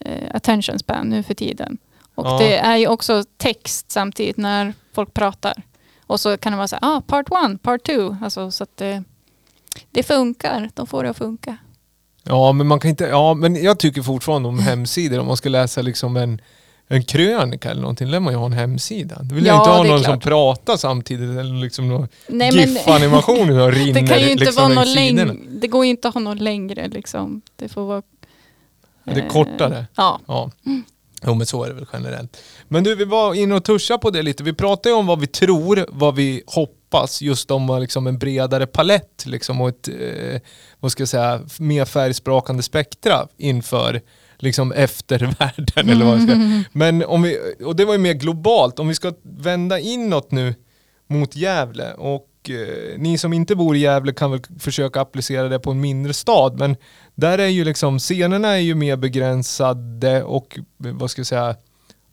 [0.00, 1.78] eh, attention span nu för tiden.
[2.14, 2.38] Och Ja.
[2.38, 5.62] det är ju också text samtidigt när folk pratar.
[6.06, 8.76] Och så kan det vara så här, ah, part one, part two, alltså så att
[8.76, 9.02] det,
[9.90, 11.56] det funkar, de får det att funka.
[12.22, 15.48] Ja men man kan inte, ja men jag tycker fortfarande om hemsidor, om man ska
[15.48, 16.40] läsa liksom en
[16.88, 19.18] en krönika eller någonting, lär man ju ha en hemsida.
[19.22, 23.72] Då vill jag Ja, inte ha någon som pratar samtidigt eller liksom någon GIF-animation och
[23.72, 25.24] rinner Det kan ju inte liksom vara sidorna.
[25.24, 25.36] längre.
[25.48, 27.42] Det går ju inte att ha något längre liksom.
[27.56, 28.02] Det får vara...
[29.04, 29.86] Ja, Det är eh, kortare.
[29.96, 30.20] Ja.
[30.26, 30.50] Ja.
[31.26, 32.36] Jo men så är det väl generellt.
[32.68, 34.42] Men du, vi var inne och touchade på det lite.
[34.42, 38.66] Vi pratade ju om vad vi tror, vad vi hoppas, just om liksom en bredare
[38.66, 40.40] palett liksom och ett, eh,
[40.80, 44.00] vad ska jag säga, mer färgsprakande spektra inför
[44.38, 46.62] liksom eftervärlden eller vad ska.
[46.72, 50.54] Men om vi, och det var ju mer globalt, om vi ska vända inåt nu
[51.06, 55.58] mot Gävle och eh, ni som inte bor i Gävle kan väl försöka applicera det
[55.58, 56.76] på en mindre stad men
[57.14, 61.56] där är ju liksom scenerna är ju mer begränsade och eh, vad ska jag säga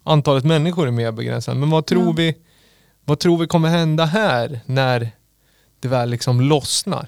[0.03, 1.57] antalet människor är mer begränsat.
[1.57, 2.11] Men vad tror Ja.
[2.11, 2.35] vi
[3.05, 5.11] vad tror vi kommer hända här när
[5.79, 7.07] det väl liksom lossnar?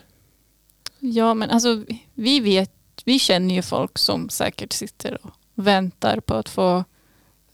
[0.99, 2.71] ja, men alltså vi vet,
[3.05, 6.83] vi känner ju folk som säkert sitter och väntar på att få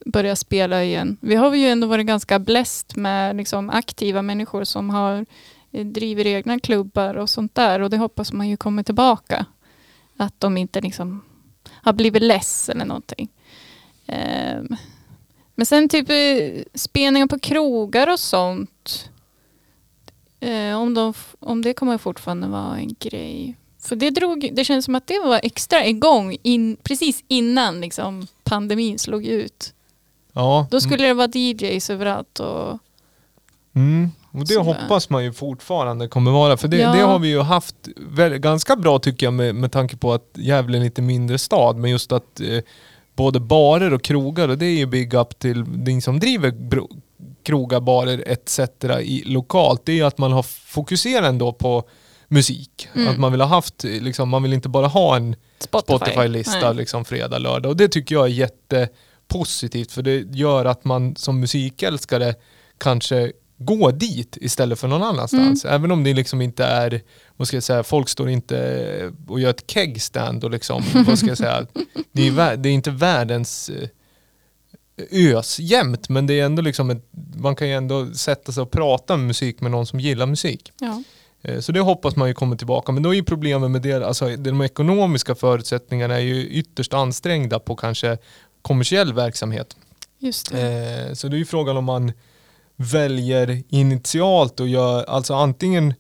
[0.06, 1.18] börja spela igen.
[1.22, 5.26] Vi har ju ändå varit ganska bläst med liksom aktiva människor som har
[5.72, 9.46] eh, driver egna klubbar och sånt där och det hoppas man ju kommer tillbaka.
[10.18, 11.24] Att de inte liksom
[11.68, 13.30] har blivit less eller någonting.
[14.06, 14.76] Um,
[15.56, 19.10] men sen typ eh, spelningar på krogar och sånt.
[20.40, 23.56] Um, om, de, om det kommer fortfarande vara en grej.
[23.82, 28.28] För det, drog, det känns som att det var extra igång in, precis innan liksom,
[28.44, 29.74] pandemin slog ut.
[30.34, 32.40] Ja, Då skulle det vara DJs överallt.
[32.40, 32.78] Och,
[33.74, 34.12] Mm.
[34.32, 36.58] Och det hoppas man ju fortfarande kommer vara.
[36.58, 36.94] För det, Ja.
[36.94, 40.30] det har vi ju haft väl, ganska bra tycker jag med, med tanke på att
[40.34, 41.78] Gävle är en lite mindre stad.
[41.78, 42.60] Men just att eh,
[43.16, 46.90] både barer och krogar, och det är ju big up till ni som driver bro,
[47.44, 48.60] krogar, barer etc.
[49.02, 49.82] I, lokalt.
[49.86, 51.84] Det är ju att man har fokuserat ändå på
[52.32, 52.90] musik.
[52.94, 53.08] Mm.
[53.08, 55.98] Att man vill ha haft, liksom, man vill inte bara ha en Spotify.
[55.98, 56.76] Spotify-lista Nej.
[56.76, 57.70] liksom fredag, lördag.
[57.70, 62.36] Och det tycker jag är jättepositivt för det gör att man som musikälskare
[62.78, 65.66] kanske går dit istället för någon annanstans.
[65.66, 65.76] Mm.
[65.76, 67.02] Även om det liksom inte är,
[67.38, 71.28] vad ska jag säga, folk står inte och gör ett kegstand och liksom, vad ska
[71.28, 71.66] jag säga,
[72.12, 73.90] det är, det är inte världens eh,
[75.12, 78.72] ös jämt men det är ändå liksom ett, man kan ju ändå sätta sig och
[78.72, 80.72] prata med musik med någon som gillar musik.
[80.80, 81.04] Ja.
[81.42, 82.92] Eh, Så det hoppas man ju kommer tillbaka.
[82.92, 87.60] Men då är ju problemet med det, alltså de ekonomiska förutsättningarna är ju ytterst ansträngda
[87.60, 88.18] på kanske
[88.62, 89.76] kommersiell verksamhet.
[90.20, 91.08] Just det.
[91.08, 92.12] Eh, Så det är ju frågan om man
[92.76, 95.94] väljer initialt och gör, alltså antingen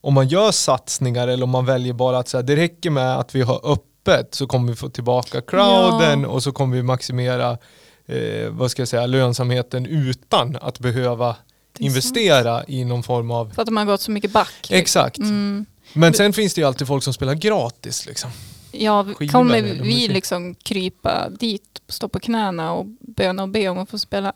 [0.00, 3.34] om man gör satsningar eller om man väljer bara att säga det räcker med att
[3.34, 6.28] vi har öppet så kommer vi få tillbaka crowden Ja.
[6.28, 7.58] och så kommer vi maximera
[8.06, 11.36] eh, vad ska jag säga, lönsamheten utan att behöva
[11.78, 13.50] investera i någon form av...
[13.54, 14.52] För att de har gått så mycket back.
[14.60, 14.76] liksom.
[14.76, 15.18] Exakt.
[15.18, 15.66] Mm.
[15.92, 18.30] Men sen finns det ju alltid folk som spelar gratis liksom.
[18.72, 23.90] Ja, kommer vi liksom krypa dit, stå på knäna och böna och be om att
[23.90, 24.32] få spela?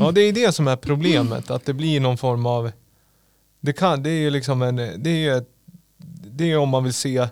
[0.00, 2.70] Ja det är det som är problemet, att det blir någon form av...
[3.60, 4.76] Det, kan, det är ju liksom en...
[4.76, 5.48] Det är ju ett,
[6.26, 7.28] det är om man vill se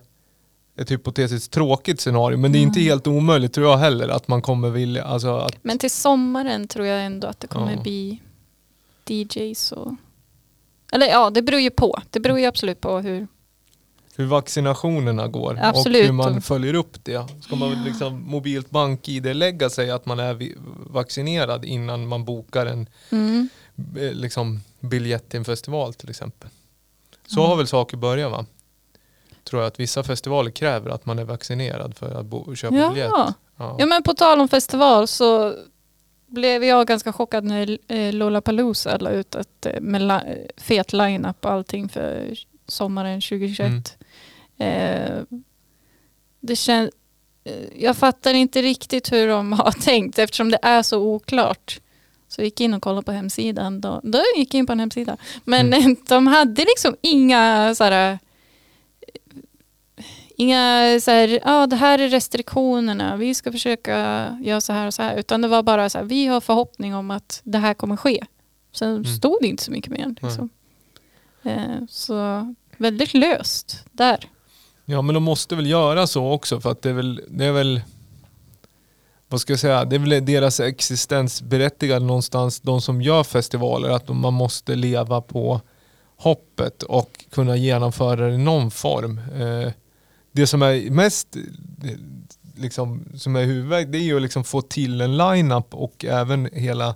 [0.79, 2.91] ett hypotetiskt tråkigt scenario, men det är inte Mm.
[2.91, 5.05] helt omöjligt tror jag heller att man kommer vilja...
[5.05, 7.83] Alltså att, Men till sommaren tror jag ändå att det kommer Ja.
[7.83, 8.21] bli
[9.11, 9.95] DJs och...
[10.93, 12.03] Eller ja, det beror ju på.
[12.11, 13.27] Det beror ju absolut på hur...
[14.17, 16.01] hur vaccinationerna går Absolut.
[16.01, 17.27] och hur man följer upp det.
[17.43, 20.53] Ska man liksom mobilt bank-id-lägga sig att man är
[20.93, 23.49] vaccinerad innan man bokar en Mm.
[23.97, 26.51] eh, liksom, biljett till en festival till exempel.
[27.27, 27.51] Så Mm.
[27.51, 28.47] har väl saker börjat va?
[29.45, 32.15] Tror jag att vissa festivaler kräver att man är vaccinerad för
[32.51, 32.89] att köpa Ja.
[32.89, 33.11] biljett.
[33.57, 33.77] Ja.
[33.79, 35.55] ja, men på tal om festival så
[36.37, 41.51] blev jag ganska chockad när eh, Lollapalooza la ut ett eh, med fet line-up och
[41.51, 43.97] allting för sommaren 2021.
[44.59, 45.23] Eh,
[46.41, 46.91] det kän-
[47.45, 51.81] eh, jag fattar inte riktigt hur de har tänkt eftersom det är så oklart.
[52.29, 53.81] Så jag gick in och kollade på hemsidan.
[53.81, 55.17] Då, då gick jag in på en hemsida.
[55.45, 55.97] Men Mm.
[56.09, 58.19] de hade liksom inga så här,
[60.39, 63.95] Inga så här, ja det här är restriktionerna, vi ska försöka
[64.43, 65.17] göra så här och så här.
[65.17, 68.25] Utan det var bara så här, vi har förhoppning om att det här kommer ske.
[68.73, 69.05] Sen Mm.
[69.05, 70.15] stod det inte så mycket mer.
[70.23, 70.49] Liksom.
[71.43, 74.19] Eh, så väldigt löst där.
[74.85, 77.53] Ja men de måste väl göra så också för att det är väl, det är
[77.53, 77.81] väl
[79.29, 84.09] vad ska jag säga, det är väl deras existensberättigande någonstans, de som gör festivaler, att
[84.09, 85.61] man måste leva på
[86.17, 89.19] hoppet och kunna genomföra det i någon form.
[89.41, 89.73] Eh,
[90.37, 91.37] Det som är mest
[92.55, 96.49] liksom, som är huvudväg, det är ju att liksom få till en line-up och även
[96.53, 96.89] hela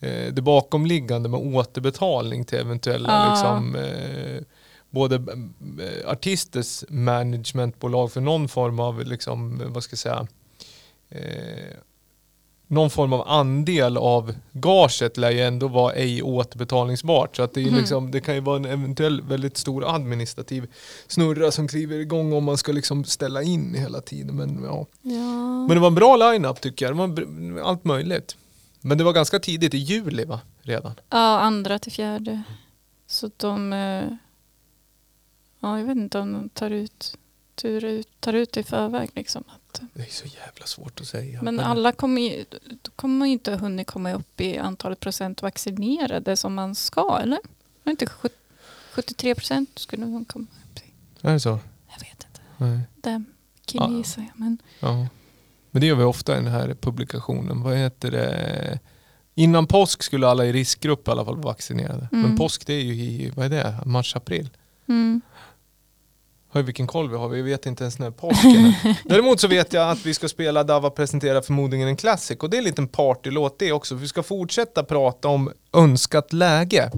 [0.00, 3.30] eh, det bakomliggande med återbetalning till eventuella Ja.
[3.30, 4.42] liksom, eh,
[4.90, 10.26] både eh, artisters managementbolag för någon form av, liksom, vad ska jag säga,
[11.10, 11.76] eh,
[12.72, 17.36] någon form av andel av gaget lär ju ändå vara ej återbetalningsbart.
[17.36, 20.72] Så att det, är liksom, det kan ju vara en eventuell väldigt stor administrativ
[21.06, 24.36] snurra som kliver igång om man ska liksom ställa in hela tiden.
[24.36, 24.86] Men, ja.
[25.02, 25.66] Ja.
[25.66, 26.96] Men det var en bra line-up tycker jag.
[26.96, 28.36] Det var allt möjligt.
[28.80, 30.40] Men det var ganska tidigt, i juli va?
[30.62, 30.92] Redan.
[31.10, 32.42] Ja, andra till fjärde.
[33.06, 33.72] Så de...
[33.72, 34.16] eh,
[35.60, 37.18] Ja, jag vet inte om de tar ut,
[37.54, 39.10] tur ut, tar ut i förväg.
[39.14, 39.44] Liksom.
[39.94, 41.42] Det är så jävla svårt att säga.
[41.42, 42.44] men alla kommer ju,
[42.96, 47.38] kommer ju inte hunnit komma upp i antalet procent vaccinerade som man ska, eller?
[47.84, 48.38] Var inte sjut-
[48.92, 50.90] 73 procent skulle man komma upp till?
[51.20, 51.58] Är det så?
[51.88, 52.40] Jag vet inte.
[52.56, 52.80] Nej.
[52.96, 53.24] Det
[53.64, 54.30] kan jag.
[54.34, 55.06] Men Ja.
[55.70, 57.62] Men det gör vi ofta i den här publikationen.
[57.62, 58.78] Vad heter det?
[59.34, 62.08] Innan påsk skulle alla i riskgrupp i alla fall vara vaccinerade.
[62.10, 62.36] Men Mm.
[62.36, 63.82] påsk det är ju i, vad är det?
[63.86, 64.50] Mars, april.
[64.88, 65.20] mm.
[66.54, 68.96] Hör vilken koll vi har, vi vet inte ens när påsken är.
[69.08, 72.56] Däremot så vet jag att vi ska spela Dava presenterar förmodligen en classic och det
[72.56, 73.94] är en liten partylåt det också.
[73.94, 76.90] Vi ska fortsätta prata om önskat läge.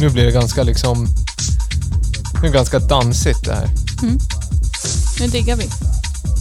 [0.00, 1.06] Nu blir det ganska liksom,
[2.44, 3.70] det är ganska dansigt det här.
[5.20, 5.70] Nu diggar vi.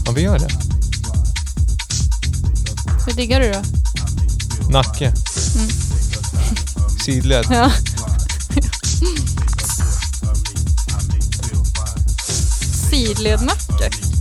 [0.05, 0.47] Ja, vi gör det.
[3.05, 3.61] Hur diggar du då?
[4.69, 5.13] Nacke.
[7.05, 7.45] Sidled.
[7.49, 7.71] Ja.
[12.89, 14.12] Sidlednacke.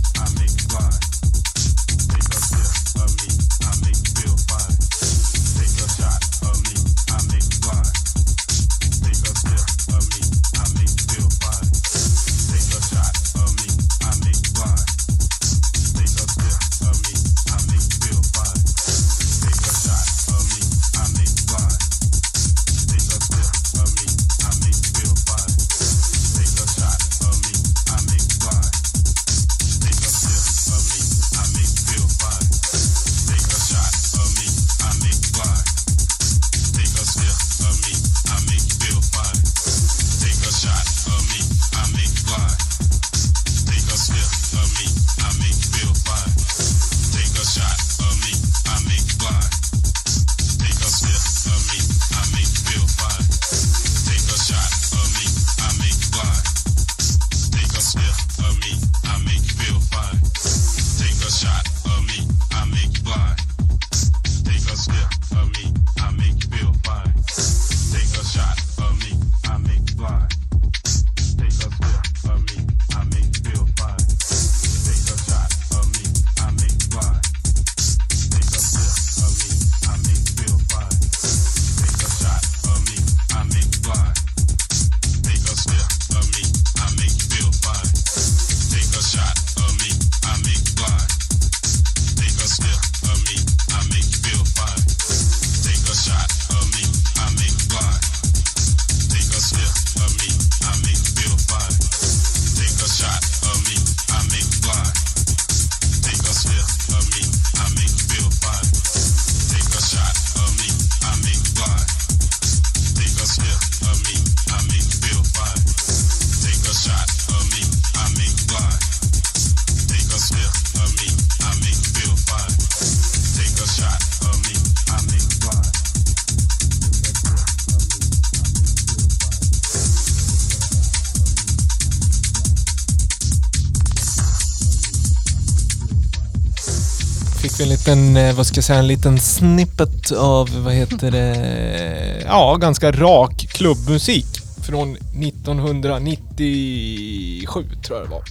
[137.53, 141.11] Fick vi en liten, eh, vad ska jag säga, en liten snippet av, vad heter
[141.11, 144.25] det, ja ganska rak klubbmusik
[144.67, 148.23] från 1997 tror jag det var.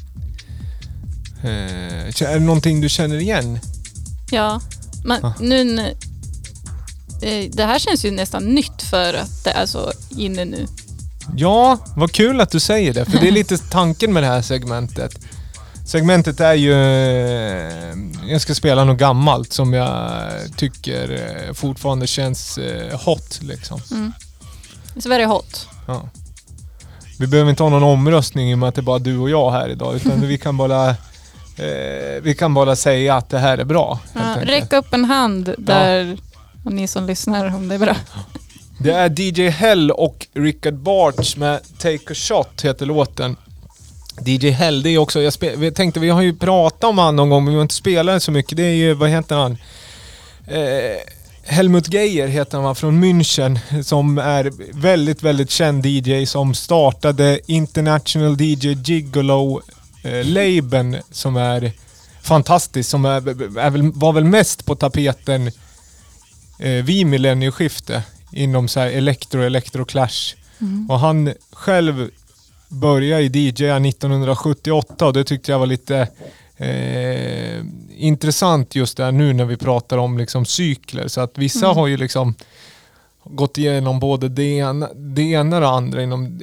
[1.45, 3.59] Eh, Är det någonting du känner igen?
[4.31, 4.61] Ja,
[5.05, 5.33] men Ah.
[5.41, 5.81] nu...
[7.23, 10.66] eh, Det här känns ju nästan nytt för att det är så inne nu.
[11.37, 14.43] Ja, vad kul att du säger det, för det är lite tanken med det här
[14.43, 15.18] segmentet.
[15.87, 16.72] Segmentet är ju...
[16.72, 17.95] eh,
[18.30, 20.12] Jag ska spela något gammalt som jag
[20.57, 21.11] tycker
[21.49, 23.80] eh, fortfarande känns eh, hot liksom.
[25.01, 25.68] Sverige hot.
[25.87, 26.09] Ja.
[27.18, 29.30] Vi behöver inte ha någon omröstning i och med att det är bara du och
[29.30, 30.89] jag här idag, utan vi kan bara...
[31.57, 34.01] Eh, vi kan bara säga att det här är bra.
[34.14, 36.18] Ja, räck upp en hand där,
[36.64, 37.97] och ni som lyssnar om det är bra.
[38.78, 43.37] Det är DJ Hell och Richard Bartz med Take a Shot heter låten.
[44.24, 47.16] DJ Hell, det är också, jag, spe, vi tänkte, vi har ju pratat om han
[47.16, 48.56] någon gång men vi har inte spelat så mycket.
[48.56, 49.58] Det är ju, vad heter han?
[50.46, 50.96] Eh,
[51.44, 58.40] Helmut Geijer heter han från München som är väldigt, väldigt känd DJ som startade International
[58.40, 59.62] DJ Gigolo
[60.02, 61.72] eh, labeln som är
[62.22, 65.50] fantastisk, som är, är väl, var väl mest på tapeten
[66.58, 68.02] eh, vid millennieskifte
[68.32, 70.34] inom så här elektro, electroclash.
[70.88, 72.10] Och han själv
[72.73, 76.09] började i DJ 1978 och det tyckte jag var lite
[76.57, 77.64] eh,
[77.97, 81.09] intressant just där nu när vi pratar om liksom cykler.
[81.09, 82.35] Så att vissa har ju liksom
[83.25, 86.41] gått igenom både det ena, det ena och det andra inom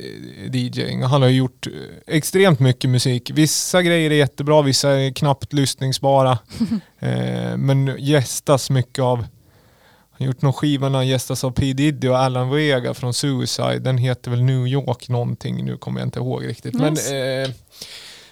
[0.49, 1.03] DJing.
[1.03, 3.31] Han har gjort eh, extremt mycket musik.
[3.33, 6.31] Vissa grejer är jättebra, vissa är knappt lyssningsbara.
[6.99, 9.25] eh, men gästas mycket av
[10.19, 13.79] han gjort någon skiva när han gästas av P Diddy och Alan Vega från Suicide.
[13.79, 16.73] Den heter väl New York någonting, nu kommer jag inte ihåg riktigt.
[16.73, 17.11] Men Yes.
[17.11, 17.49] eh,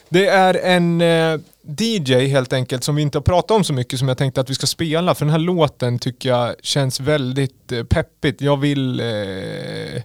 [0.10, 1.40] det är en eh,
[1.80, 4.50] DJ helt enkelt som vi inte har pratat om så mycket som jag tänkte att
[4.50, 5.16] vi ska spela.
[5.16, 8.42] För den här låten tycker jag känns väldigt eh, peppigt.
[8.42, 10.02] Jag vill eh,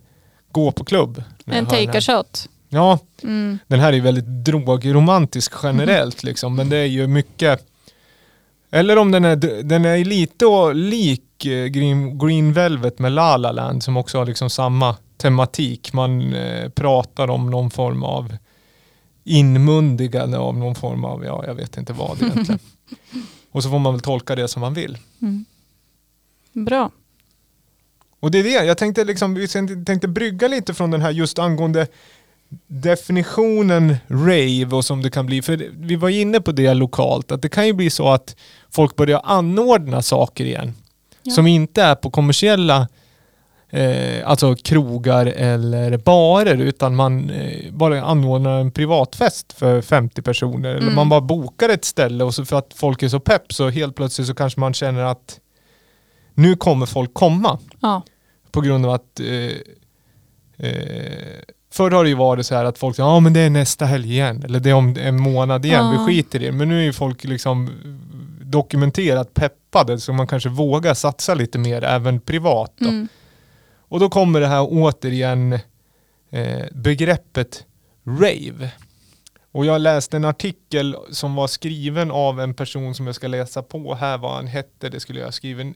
[0.52, 1.22] gå på klubb.
[1.46, 2.48] En take a shot.
[2.68, 3.58] Ja, Mm.
[3.66, 7.66] den här är ju väldigt drogromantisk generellt liksom, men det är ju mycket
[8.70, 13.82] eller om den är, den är lite lik Green, Green Velvet med La La Land
[13.82, 15.92] som också har liksom samma tematik.
[15.92, 18.36] Man eh, pratar om någon form av
[19.24, 22.58] inmundigande av någon form av, ja jag vet inte vad egentligen.
[23.52, 24.98] och så får man väl tolka det som man vill.
[26.52, 26.90] Bra.
[28.20, 29.48] Och det är det, jag tänkte liksom, vi
[29.84, 31.86] tänkte brygga lite från den här just angående
[32.66, 35.42] definitionen rave och som det kan bli.
[35.42, 38.36] För vi var inne på det lokalt, att det kan ju bli så att
[38.70, 40.74] folk börjar anordna saker igen.
[41.22, 41.32] Ja.
[41.34, 42.88] Som inte är på kommersiella
[43.70, 50.68] eh, alltså krogar eller barer utan man eh, bara anordnar en privatfest för 50 personer.
[50.70, 50.94] Eller Mm.
[50.94, 53.96] man bara bokar ett ställe och så för att folk är så pepp så helt
[53.96, 55.40] plötsligt så kanske man känner att
[56.34, 57.58] nu kommer folk komma.
[57.80, 58.02] Ja.
[58.50, 61.42] På grund av att eh, eh,
[61.72, 64.10] Förr har det ju varit så här att folk säger men det är nästa helg
[64.12, 64.42] igen.
[64.44, 65.84] Eller det är om en månad igen.
[65.84, 65.90] Ja.
[65.90, 66.52] Vi skiter i det.
[66.52, 67.70] Men nu är ju folk liksom
[68.52, 72.72] dokumenterat peppade så man kanske vågar satsa lite mer även privat.
[72.76, 72.88] Då.
[72.88, 73.08] Mm.
[73.78, 75.52] Och då kommer det här återigen
[76.30, 77.66] eh, begreppet
[78.04, 78.70] rave.
[79.52, 83.62] Och jag läste en artikel som var skriven av en person som jag ska läsa
[83.62, 84.88] på här vad han hette.
[84.88, 85.72] Det skulle jag skriva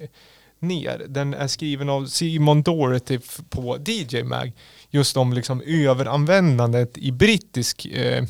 [0.58, 1.06] ner.
[1.08, 3.18] Den är skriven av Simon Doherty
[3.48, 4.52] på DJ Mag.
[4.90, 8.24] Just om liksom överanvändandet i brittisk eh,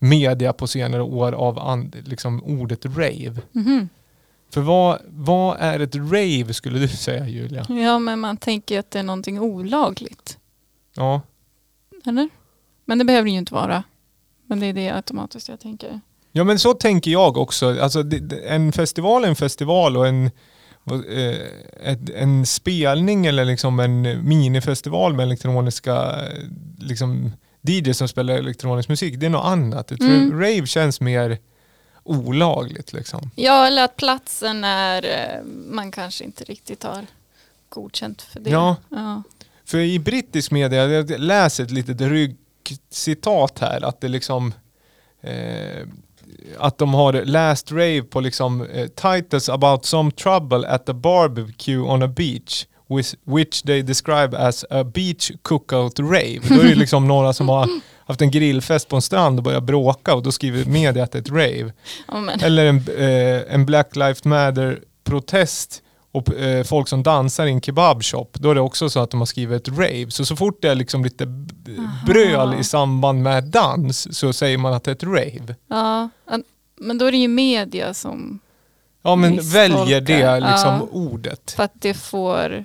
[0.00, 3.40] media på senare år av liksom ordet rave.
[3.52, 3.88] Mhm.
[4.52, 7.66] För vad, vad är ett rave skulle du säga Julia?
[7.68, 10.38] Ja, men man tänker att det är någonting olagligt.
[10.96, 11.20] Ja.
[12.06, 12.28] Eller?
[12.84, 13.82] Men det behöver det ju inte vara.
[14.46, 16.00] Men det är det automatiskt jag tänker.
[16.32, 17.80] Ja men så tänker jag också.
[17.80, 18.04] Alltså,
[18.46, 20.30] en festival är en festival och en,
[20.86, 26.44] eh, en spelning eller liksom en minifestival med elektroniska eh,
[26.78, 27.32] liksom,
[27.62, 29.92] DJ som spelar elektronisk musik, det är något annat.
[29.92, 30.32] Ett Mm.
[30.32, 31.38] rave känns mer
[32.02, 33.30] olagligt liksom.
[33.34, 37.06] Ja, eller att platsen är, eh, man kanske inte riktigt har
[37.68, 38.50] godkänt för det.
[38.50, 38.76] Ja.
[38.88, 39.22] ja.
[39.64, 44.54] För i brittisk media, jag läser ett litet ryggcitat här, att det liksom
[45.20, 45.86] eh,
[46.58, 51.78] att de har last rave på liksom eh, titles about some trouble at the barbecue
[51.78, 52.66] on a beach
[53.24, 56.40] which, they describe as a beach cookout rave.
[56.48, 57.68] Då är det liksom några som har
[58.06, 61.18] haft en grillfest på en strand och börjat bråka och då skriver media att det
[61.18, 61.72] är ett rave.
[62.12, 65.82] Men, Eller en, eh, en Black Lives Matter protest
[66.12, 69.20] och eh, folk som dansar i en kebabshop, då är det också så att de
[69.20, 70.06] har skrivit ett rave.
[70.10, 71.26] Så så fort det är liksom lite
[72.06, 75.54] bröl i samband med dans så säger man att det är ett rave.
[75.68, 76.08] ja,
[76.82, 78.38] men då är det ju media som
[79.02, 80.88] Ja men väljer det liksom Ja.
[80.92, 81.50] ordet.
[81.56, 82.64] För att det får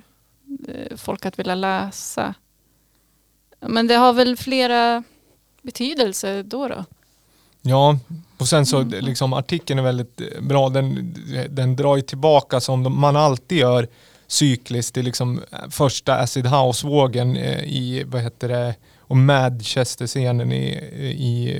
[0.96, 2.34] folk att vilja läsa.
[3.60, 5.02] Men det har väl flera
[5.62, 6.84] betydelser då då?
[7.62, 7.98] Ja,
[8.38, 9.04] och sen så Mm.
[9.04, 10.68] liksom artikeln är väldigt eh, bra.
[10.68, 11.14] Den,
[11.50, 13.88] den drar ju tillbaka som man alltid gör
[14.26, 18.74] cykliskt till liksom eh, första acid house-vågen eh, i, vad heter det,
[19.08, 20.66] och Manchester-scenen i,
[21.18, 21.56] i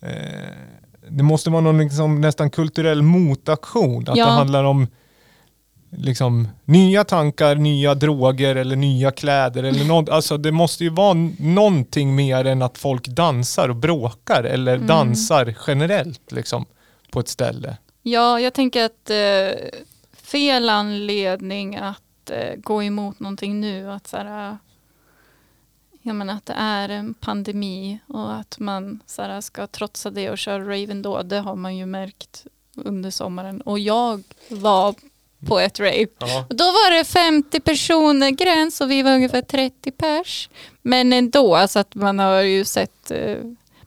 [0.00, 0.10] eh,
[1.08, 4.08] det måste vara någon liksom nästan kulturell motaktion.
[4.08, 4.24] Att Ja.
[4.24, 4.86] det handlar om
[5.96, 9.62] liksom nya tankar, nya droger eller nya kläder.
[9.62, 10.08] Eller något.
[10.08, 14.86] Alltså det måste ju vara någonting mer än att folk dansar och bråkar eller Mm.
[14.86, 16.64] dansar generellt liksom,
[17.10, 17.76] på ett ställe.
[18.02, 19.58] Ja, jag tänker att eh,
[20.32, 23.90] fel anledning att eh, gå emot någonting nu.
[23.90, 24.56] Att, så här, eh,
[26.02, 30.30] jag menar, att det är en pandemi och att man så här, ska trotsa det
[30.30, 31.22] och köra raven då.
[31.22, 33.60] Det har man ju märkt under sommaren.
[33.60, 34.94] Och jag var
[35.46, 36.06] på ett rave.
[36.18, 36.46] Ja.
[36.48, 40.48] Och Då var det 50 personer gräns och vi var ungefär 30 pers.
[40.82, 43.36] Men ändå, alltså att man har ju sett eh,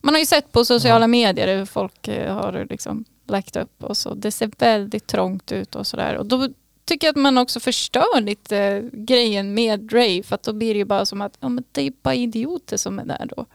[0.06, 3.98] man har ju sett på sociala medier hur folk eh, har liksom lagt upp och
[3.98, 4.14] så.
[4.14, 6.18] Det ser väldigt trångt ut och sådär.
[6.18, 6.50] Och då
[6.86, 10.24] tycker jag att man också förstör lite eh, grejen med rave.
[10.24, 12.78] För att då blir det ju bara som att ja, men det är bara idioter
[12.78, 13.46] som är där då.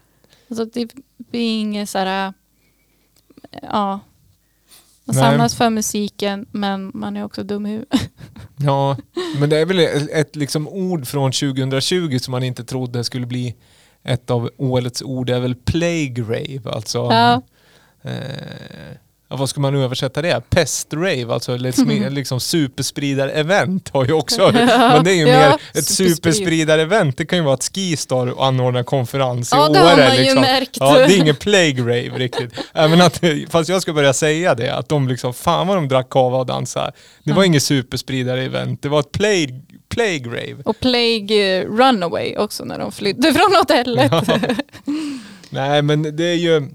[0.49, 2.33] Alltså det blir inget sådär,
[3.61, 3.99] ja.
[5.05, 5.23] Man Nej.
[5.23, 8.01] samlas för musiken men man är också dum i huvudet.
[8.63, 8.97] Ja,
[9.39, 13.25] men det är väl ett, ett liksom ord från 2020 som man inte trodde skulle
[13.25, 13.55] bli
[14.03, 15.27] ett av årets ord.
[15.27, 16.97] Det är väl plague rave, alltså.
[16.97, 17.41] Ja.
[18.01, 18.97] Eh,
[19.31, 20.41] ja, vad ska man översätta det?
[20.49, 25.85] Pest-rave, alltså liksom, liksom superspridar-event har ju också, men det är ju Ja, mer ett
[25.85, 26.33] supersprid.
[26.35, 27.13] superspridar-event.
[27.17, 29.73] Det kan ju vara att Skistar anordnar konferens i Ja, Åre.
[29.73, 30.41] det har man ju liksom.
[30.41, 30.77] märkt.
[30.79, 32.53] Ja, det är ingen plague rave riktigt.
[32.73, 36.09] Även att, fast jag ska börja säga det, att de liksom, fan vad de drack
[36.09, 36.91] kava och dansade.
[37.23, 37.45] Det var Ja.
[37.45, 40.55] inget superspridare-event, det var ett plague, plague rave.
[40.65, 44.11] Och Plague eh, Runaway också när de flydde från hotellet.
[45.49, 46.67] Nej men det är ju,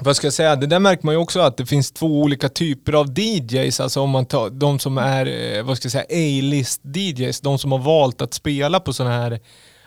[0.00, 2.48] vad ska jag säga, det där märker man ju också att det finns två olika
[2.48, 6.04] typer av DJs, alltså om man tar de som är, eh, vad ska jag säga,
[6.04, 9.40] A-list DJs, de som har valt att spela på sådana här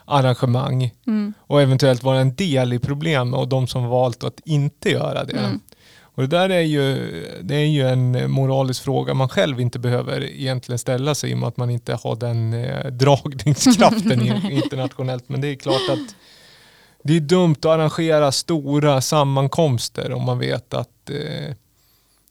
[0.06, 1.34] arrangemang Mm.
[1.40, 5.38] och eventuellt vara en del i problemet och de som valt att inte göra det.
[5.38, 5.60] Mm.
[6.02, 6.96] Och det där är ju,
[7.42, 11.38] det är ju en moralisk fråga man själv inte behöver egentligen ställa sig i och
[11.38, 15.30] med att man inte har den eh, dragningskraften internationellt.
[15.30, 16.16] Men det är klart att
[17.08, 21.56] det är dumt att arrangera stora sammankomster om man vet att eh,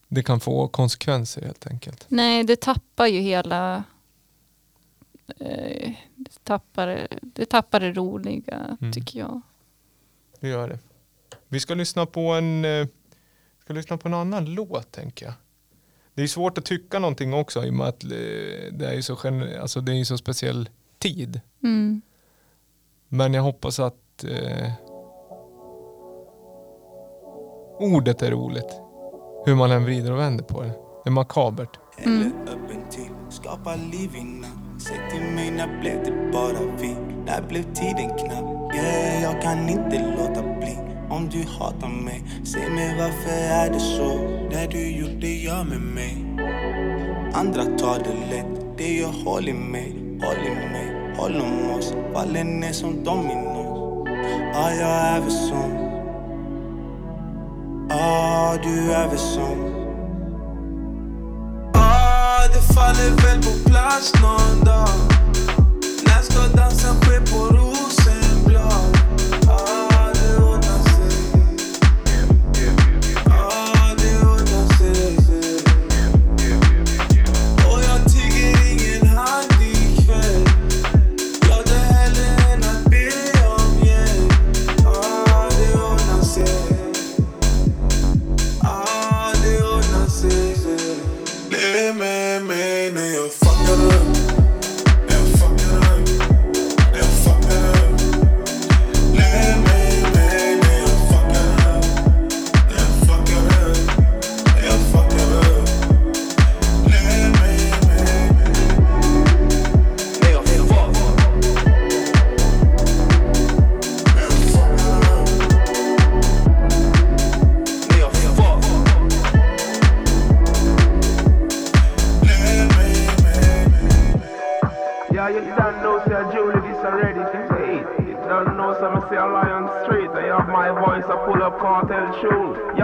[0.09, 2.05] det kan få konsekvenser helt enkelt.
[2.09, 3.85] Nej, det tappar ju hela...
[5.39, 8.93] Eh, det, tappar, det tappar det roliga, Mm.
[8.93, 9.41] tycker jag.
[10.41, 10.79] Det gör det.
[11.49, 12.87] Vi ska lyssna på en, eh,
[13.65, 15.35] ska lyssna på en annan låt tänker jag.
[16.15, 18.11] Det är svårt att tycka någonting också i och med att eh,
[18.73, 19.13] det är så,
[19.61, 20.69] alltså, det är så speciell
[20.99, 21.41] tid.
[21.63, 22.03] Mm.
[23.09, 24.73] Men jag hoppas att eh,
[27.79, 28.81] ordet är roligt.
[29.47, 30.73] Hur man än vrider och vänder på det.
[31.05, 31.79] Det är makabert.
[31.99, 36.97] Eller öppen till, skapa liv innan Säg till mig när blev det bara vi?
[37.27, 38.75] När blev tiden knapp?
[38.75, 40.79] Yeah, jag kan inte låta bli
[41.11, 44.19] Om du hatar mig, säg mig varför är det så?
[44.51, 46.27] Det du gjort det gör med mig
[47.35, 49.93] Andra tar det lätt, det gör håll i mig
[50.23, 53.56] Håll i mig, håll om oss Faller ner som dominos
[54.53, 55.73] Ja, jag är väl sån
[57.89, 59.73] Ja, du är väl sån
[61.75, 64.89] Ah, det faller väl på plats någon dag
[66.05, 67.37] När ska dansen ske på?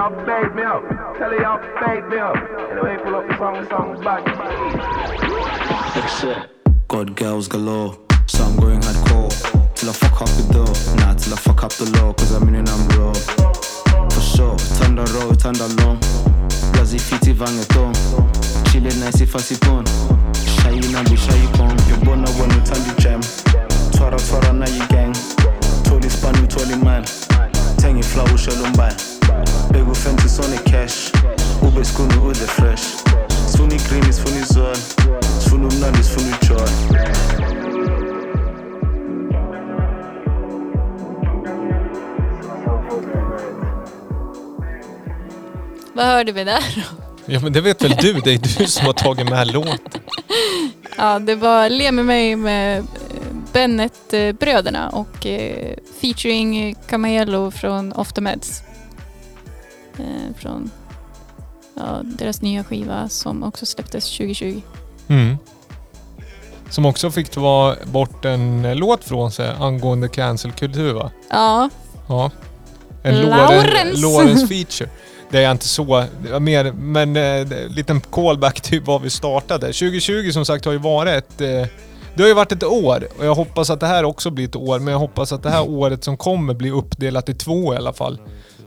[0.02, 0.82] Y'all bait me up.
[1.16, 2.34] Tell y'all bait me up.
[2.72, 4.24] Anyway, pull up the song, the song's back.
[6.88, 7.96] God girls galore,
[8.26, 9.30] so I'm going hardcore.
[9.76, 12.48] Till I fuck up the door, nah, till I fuck up the law, cause I'm
[12.48, 13.12] in and I'm raw.
[14.10, 16.00] For sure, tanda raw, tanda long.
[16.72, 17.94] Blazi fiti vangeton.
[18.72, 19.24] Chile nice
[19.60, 19.84] pon.
[20.34, 21.78] Shy na bu shy pon.
[21.86, 23.20] You bona one tandi jam.
[23.94, 25.14] Twara twara na yi gang.
[25.84, 27.04] Toli span toli man.
[27.78, 29.21] Tengi flow shalom
[30.64, 31.12] Cash.
[31.62, 31.80] Ube
[32.28, 32.82] ude fresh.
[33.46, 34.12] Sfuni sfuni
[34.44, 34.74] zon.
[35.40, 35.68] Sfuni.
[45.94, 46.82] Vad hörde vi där då?
[47.26, 48.12] Ja men det vet väl du?
[48.12, 49.78] Det är du som har tagit med låten.
[50.96, 52.84] Ja, det var Le med mig med eh,
[53.52, 58.62] Bennett-bröderna och eh, featuring Camelo från Off the Meds.
[59.98, 60.70] Eh, från
[61.74, 64.60] ja, deras nya skiva som också släpptes 2020.
[65.08, 65.36] Mm.
[66.70, 71.10] Som också fick ta bort en eh, låt från sig angående cancelkultur va?
[71.30, 71.70] Ja,
[72.08, 72.30] Ja.
[73.02, 74.02] En Laurens.
[74.02, 74.90] Lorens feature.
[75.30, 79.66] Det är inte så, var mer, men eh, liten callback till vad vi startade.
[79.66, 81.40] 2020 som sagt har ju varit ett...
[81.40, 81.66] Eh,
[82.14, 84.56] det har ju varit ett år och jag hoppas att det här också blir ett
[84.56, 87.76] år, men jag hoppas att det här året som kommer blir uppdelat i två i
[87.76, 88.18] alla fall.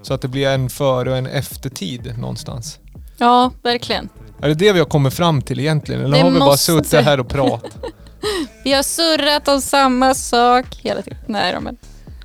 [0.05, 2.79] Så att det blir en före och en eftertid någonstans.
[3.17, 4.09] ja verkligen.
[4.41, 6.01] Är det det vi har kommit fram till egentligen?
[6.01, 7.77] Eller Det har vi bara suttit här och pratat?
[8.63, 11.19] Vi har surrat om samma sak hela tiden.
[11.27, 11.77] Nej då, men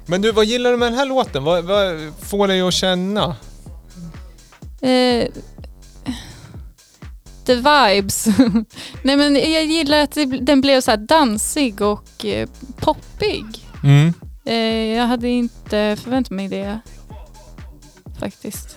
[0.07, 1.45] Men du, vad gillar du med den här låten?
[1.45, 3.37] Vad, vad får dig att känna?
[4.81, 5.29] Eh,
[7.47, 8.27] the vibes.
[9.03, 13.45] Nej men jag gillar att det, den blev så här dansig och eh, poppig.
[13.85, 14.15] Mm.
[14.45, 16.81] Eh, jag hade inte förväntat mig det
[18.21, 18.77] faktiskt.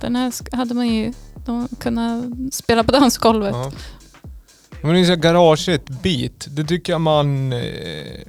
[0.00, 1.12] Den här hade man ju
[1.44, 3.54] de kunnat spela på dansgolvet.
[3.54, 3.72] Ja.
[4.82, 6.46] Men det är så garaget garageigt beat.
[6.56, 8.20] Det tycker jag man eh,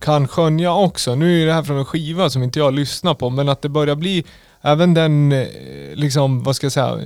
[0.00, 1.14] kan skönja också.
[1.14, 3.68] Nu är det här från en skiva som inte jag lyssnar på, men att det
[3.68, 4.24] börjar bli
[4.60, 5.46] även den, eh,
[5.94, 6.98] liksom, vad ska jag säga,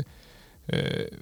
[0.67, 0.79] eh,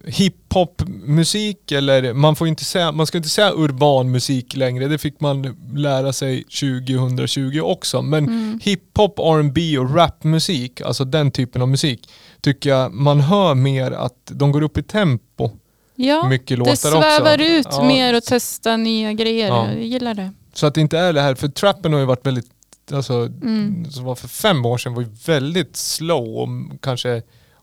[0.06, 4.88] hiphop-musik eller man får inte säga, man ska inte säga urban musik längre.
[4.88, 8.02] Det fick man lära sig 2020 också.
[8.02, 8.60] Men Mm.
[8.62, 12.08] hiphop, R&B och rapmusik, alltså den typen av musik,
[12.40, 15.50] tycker jag man hör mer att de går upp i tempo
[15.96, 16.88] Ja, mycket låtar det också.
[16.90, 19.48] svävar ut Ja, mer och testar nya grejer.
[19.48, 19.72] Ja.
[19.72, 20.30] Jag gillar det.
[20.54, 22.46] Så att det inte är det här, för trappen har ju varit väldigt,
[22.92, 23.12] alltså,
[23.42, 23.90] Mm.
[23.90, 26.48] som var för fem år sedan var ju väldigt slow och
[26.80, 27.22] kanske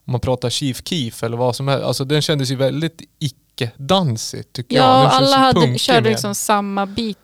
[0.09, 4.53] om man pratar Chief Keef eller vad som helst, alltså den kändes ju väldigt icke-dansig
[4.53, 4.85] tycker jag.
[4.85, 7.17] Ja, Den känns alla hade, körde liksom samma beat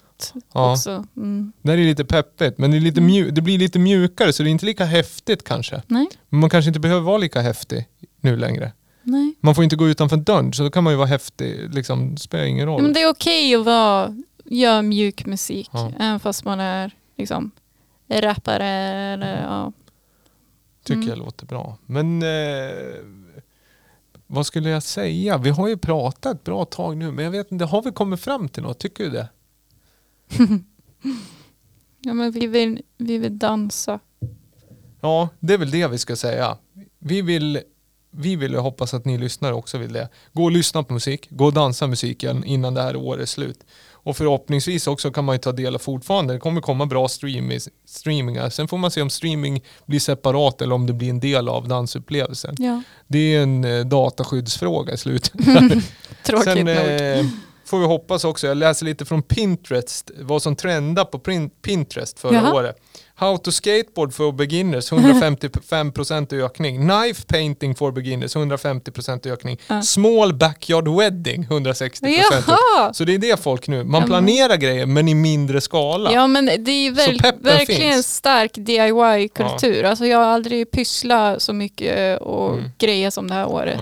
[0.54, 0.72] Ja.
[0.72, 1.06] också.
[1.18, 1.52] Mm.
[1.62, 4.44] Det här är lite peppigt, men det, är lite mju- det blir lite mjukare så
[4.44, 5.82] det är inte lika häftigt kanske.
[5.88, 7.86] Nej, Men man kanske inte behöver vara lika häftig
[8.22, 8.72] nu längre.
[9.04, 9.34] nej.
[9.40, 12.22] Man får inte gå utanför dörren så då kan man ju vara häftig, liksom, det
[12.22, 12.80] spelar ingen roll.
[12.80, 14.16] Ja, men det är okej att vara,
[14.46, 15.92] göra mjuk musik, Ja.
[16.00, 17.52] även fast man är liksom
[18.10, 18.68] rappare
[19.14, 19.72] eller ja.
[20.86, 21.10] Tycker Mm.
[21.10, 21.78] jag låter bra.
[21.86, 22.96] Men eh,
[24.28, 25.38] vad skulle jag säga?
[25.38, 28.20] Vi har ju pratat ett bra tag nu, men jag vet inte, har vi kommit
[28.20, 28.80] fram till något?
[28.80, 29.30] Tycker du det?
[32.00, 34.00] ja men vi vill, vi vill dansa.
[35.02, 36.58] Ja, det är väl det vi ska säga.
[37.00, 37.60] Vi vill,
[38.18, 40.10] vi vill hoppas att ni lyssnare också vill det.
[40.34, 43.60] Gå och lyssna på musik, gå och dansa musiken innan det här året är slut.
[43.92, 47.60] Och förhoppningsvis också kan man ju ta del av fortfarande, det kommer komma bra streaming,
[47.86, 48.50] streamingar.
[48.50, 51.68] Sen får man se om streaming blir separat eller om det blir en del av
[51.68, 52.56] dansupplevelsen.
[52.60, 55.82] Ja, Det är en eh, dataskyddsfråga i slutändan.
[56.26, 56.76] tråkigt Sen nog.
[56.76, 57.26] eh,
[57.66, 61.20] får vi hoppas också, jag läser lite från Pinterest, vad som trendar på
[61.62, 62.54] Pinterest förra Jaha.
[62.54, 62.76] året.
[63.18, 66.78] How to skateboard for beginners, 155% ökning.
[66.90, 69.60] Knife painting for beginners, 150% ökning.
[69.68, 69.82] Ja.
[69.82, 72.00] Small backyard wedding, 160%.
[72.02, 72.94] Jaha!
[72.94, 76.12] Så det är det folk nu, man Ja, planerar grejer men i mindre skala.
[76.12, 78.16] Ja men det är peppen verkligen finns.
[78.16, 79.84] stark DIY-kultur.
[79.84, 82.70] Alltså jag har aldrig pysslat så mycket och Mm.
[82.78, 83.80] grejer som det här året.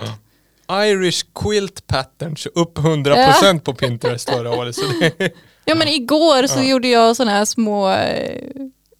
[0.71, 4.75] Irish quilt patterns, upp 100% på Pinterest förra året.
[4.75, 5.31] Så det,
[5.65, 6.63] Ja men igår så Ja.
[6.63, 8.49] gjorde jag sådana här små eh,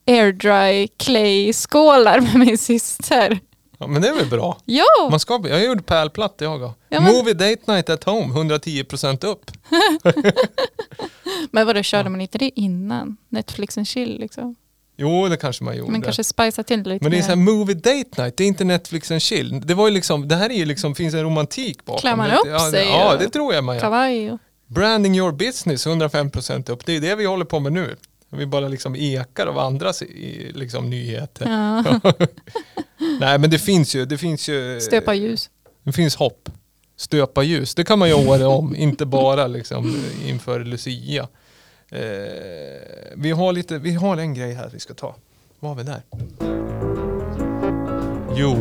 [0.08, 3.40] airdry clay-skålar med min syster.
[3.78, 4.58] ja, men det är väl bra.
[4.66, 5.08] Ja!
[5.10, 6.74] Man ska, jag gjorde pärlplatta jag också.
[6.90, 9.52] Ja, men- Movie date night at home, 110% upp.
[11.52, 13.18] Men vadå, körde man inte det innan?
[13.30, 14.56] Netflix and chill liksom?
[14.98, 15.92] Jo, det kanske man gjorde.
[15.92, 17.24] Men kanske spicea till det lite Men det är mer.
[17.24, 19.62] så här movie date night, det är inte Netflix and chill.
[19.66, 22.00] Det var ju liksom, det här är ju liksom, finns en romantik bakom.
[22.00, 23.82] Klär man upp ja, sig Ja, det tror jag man gör.
[23.82, 24.40] Kavaj och...
[24.68, 26.86] Branding your business, 105% upp.
[26.86, 27.96] Det är det vi håller på med nu.
[28.38, 30.04] Vi bara liksom ekar av andras
[30.54, 31.46] liksom, nyheter.
[31.50, 32.02] Ja.
[33.20, 34.82] Nej men det finns ju, det finns ju...
[34.82, 35.50] Stöpa ljus.
[35.84, 36.50] Det finns hopp.
[36.96, 41.28] Stöpa ljus, det kan man ju året om, inte bara liksom inför Lucia.
[41.90, 42.00] Eh,
[43.16, 45.16] vi, har lite, vi har en grej här vi ska ta.
[45.60, 46.02] Vad har vi där?
[48.36, 48.58] Jo,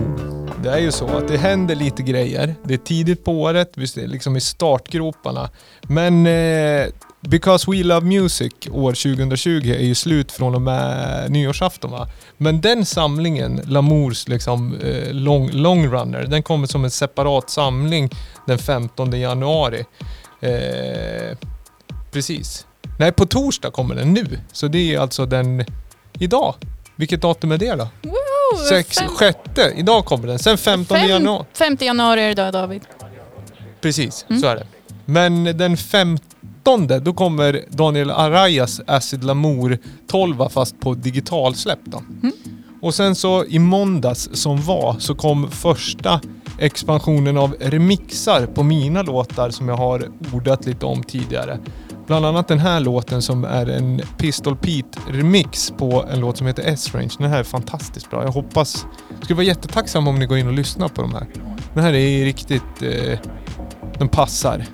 [0.63, 2.55] det är ju så att det händer lite grejer.
[2.65, 5.51] Det är tidigt på året, vi är liksom i startgroparna.
[5.83, 6.87] Men eh,
[7.29, 12.09] Because We Love Music år 2020 är ju slut från och med nyårsafton va?
[12.37, 18.11] Men den samlingen, Lamours liksom eh, long, long runner, den kommer som en separat samling
[18.47, 19.85] den 15 januari.
[20.41, 21.39] Eh,
[22.13, 22.67] precis.
[22.99, 24.27] Nej, på torsdag kommer den nu.
[24.53, 25.65] Så det är alltså den
[26.19, 26.55] idag.
[26.97, 27.89] Vilket datum är det då?
[28.03, 28.69] Woho!
[28.69, 29.73] Sex, Fem- sjätte.
[29.77, 30.39] Idag kommer den.
[30.39, 31.45] Sen 15 fem- januari.
[31.59, 32.83] 5 januari är det då David.
[33.81, 34.43] Precis, Mm.
[34.43, 34.67] så är det.
[35.05, 35.77] Men den
[36.65, 41.99] 15 då kommer Daniel Arayas Acid Lamour 12 fast på digitalsläpp då.
[41.99, 42.33] Mm.
[42.83, 46.21] Och sen så i måndags som var så kom första
[46.59, 51.59] expansionen av remixar på mina låtar som jag har ordat lite om tidigare.
[52.07, 56.47] Bland annat den här låten som är en Pistol Pete remix på en låt som
[56.47, 57.11] heter S-Range.
[57.19, 58.25] Den här är fantastiskt bra.
[58.25, 58.87] Jag hoppas...
[59.09, 61.27] Jag skulle vara jättetacksam om ni går in och lyssnar på de här.
[61.75, 62.83] Den här är riktigt...
[62.83, 63.19] Eh,
[63.99, 64.67] den passar.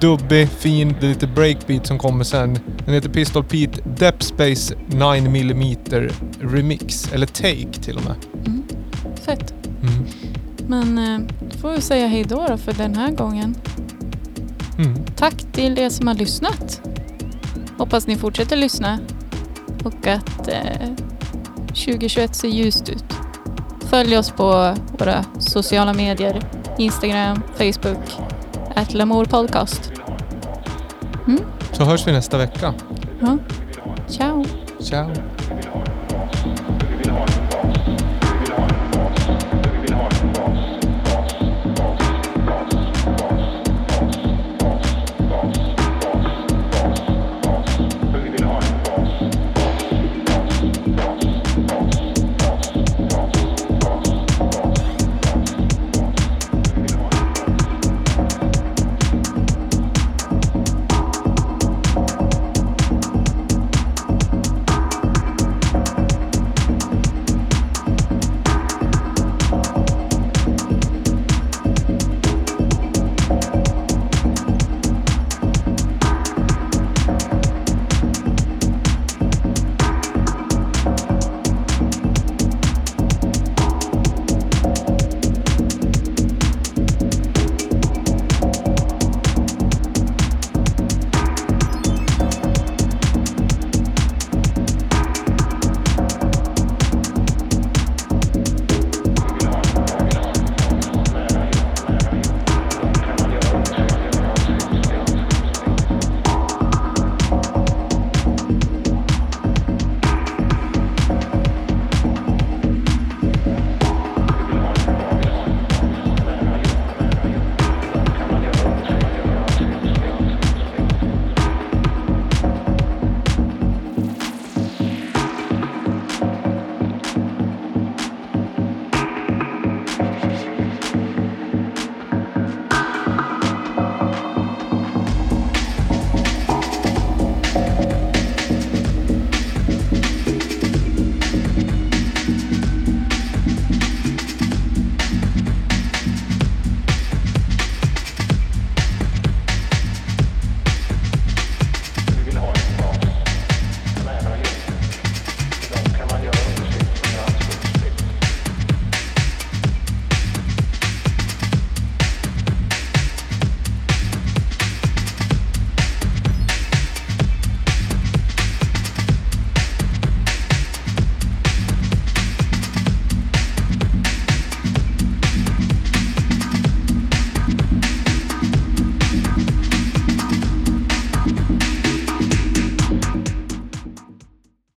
[0.00, 2.58] Dubbig, fin, det är lite breakbeat som kommer sen.
[2.84, 7.12] Den heter Pistol Pete Depth Space 9mm Remix.
[7.12, 8.14] Eller Take till och med.
[9.24, 9.54] Fett.
[9.82, 10.06] Mm.
[10.66, 11.20] Men eh,
[11.50, 13.54] då får vi säga hej då, då för den här gången.
[14.78, 15.04] Mm.
[15.16, 16.80] Tack till er som har lyssnat.
[17.78, 18.98] Hoppas ni fortsätter lyssna
[19.84, 20.88] och att eh,
[21.66, 23.04] 2021 ser ljust ut.
[23.80, 26.42] Följ oss på våra sociala medier.
[26.78, 28.33] Instagram, Facebook,
[28.74, 29.92] at Lamour Podcast.
[31.72, 32.74] Så hörs vi nästa vecka.
[33.20, 33.38] Ja.
[34.08, 34.44] Ciao!
[34.80, 35.10] Ciao.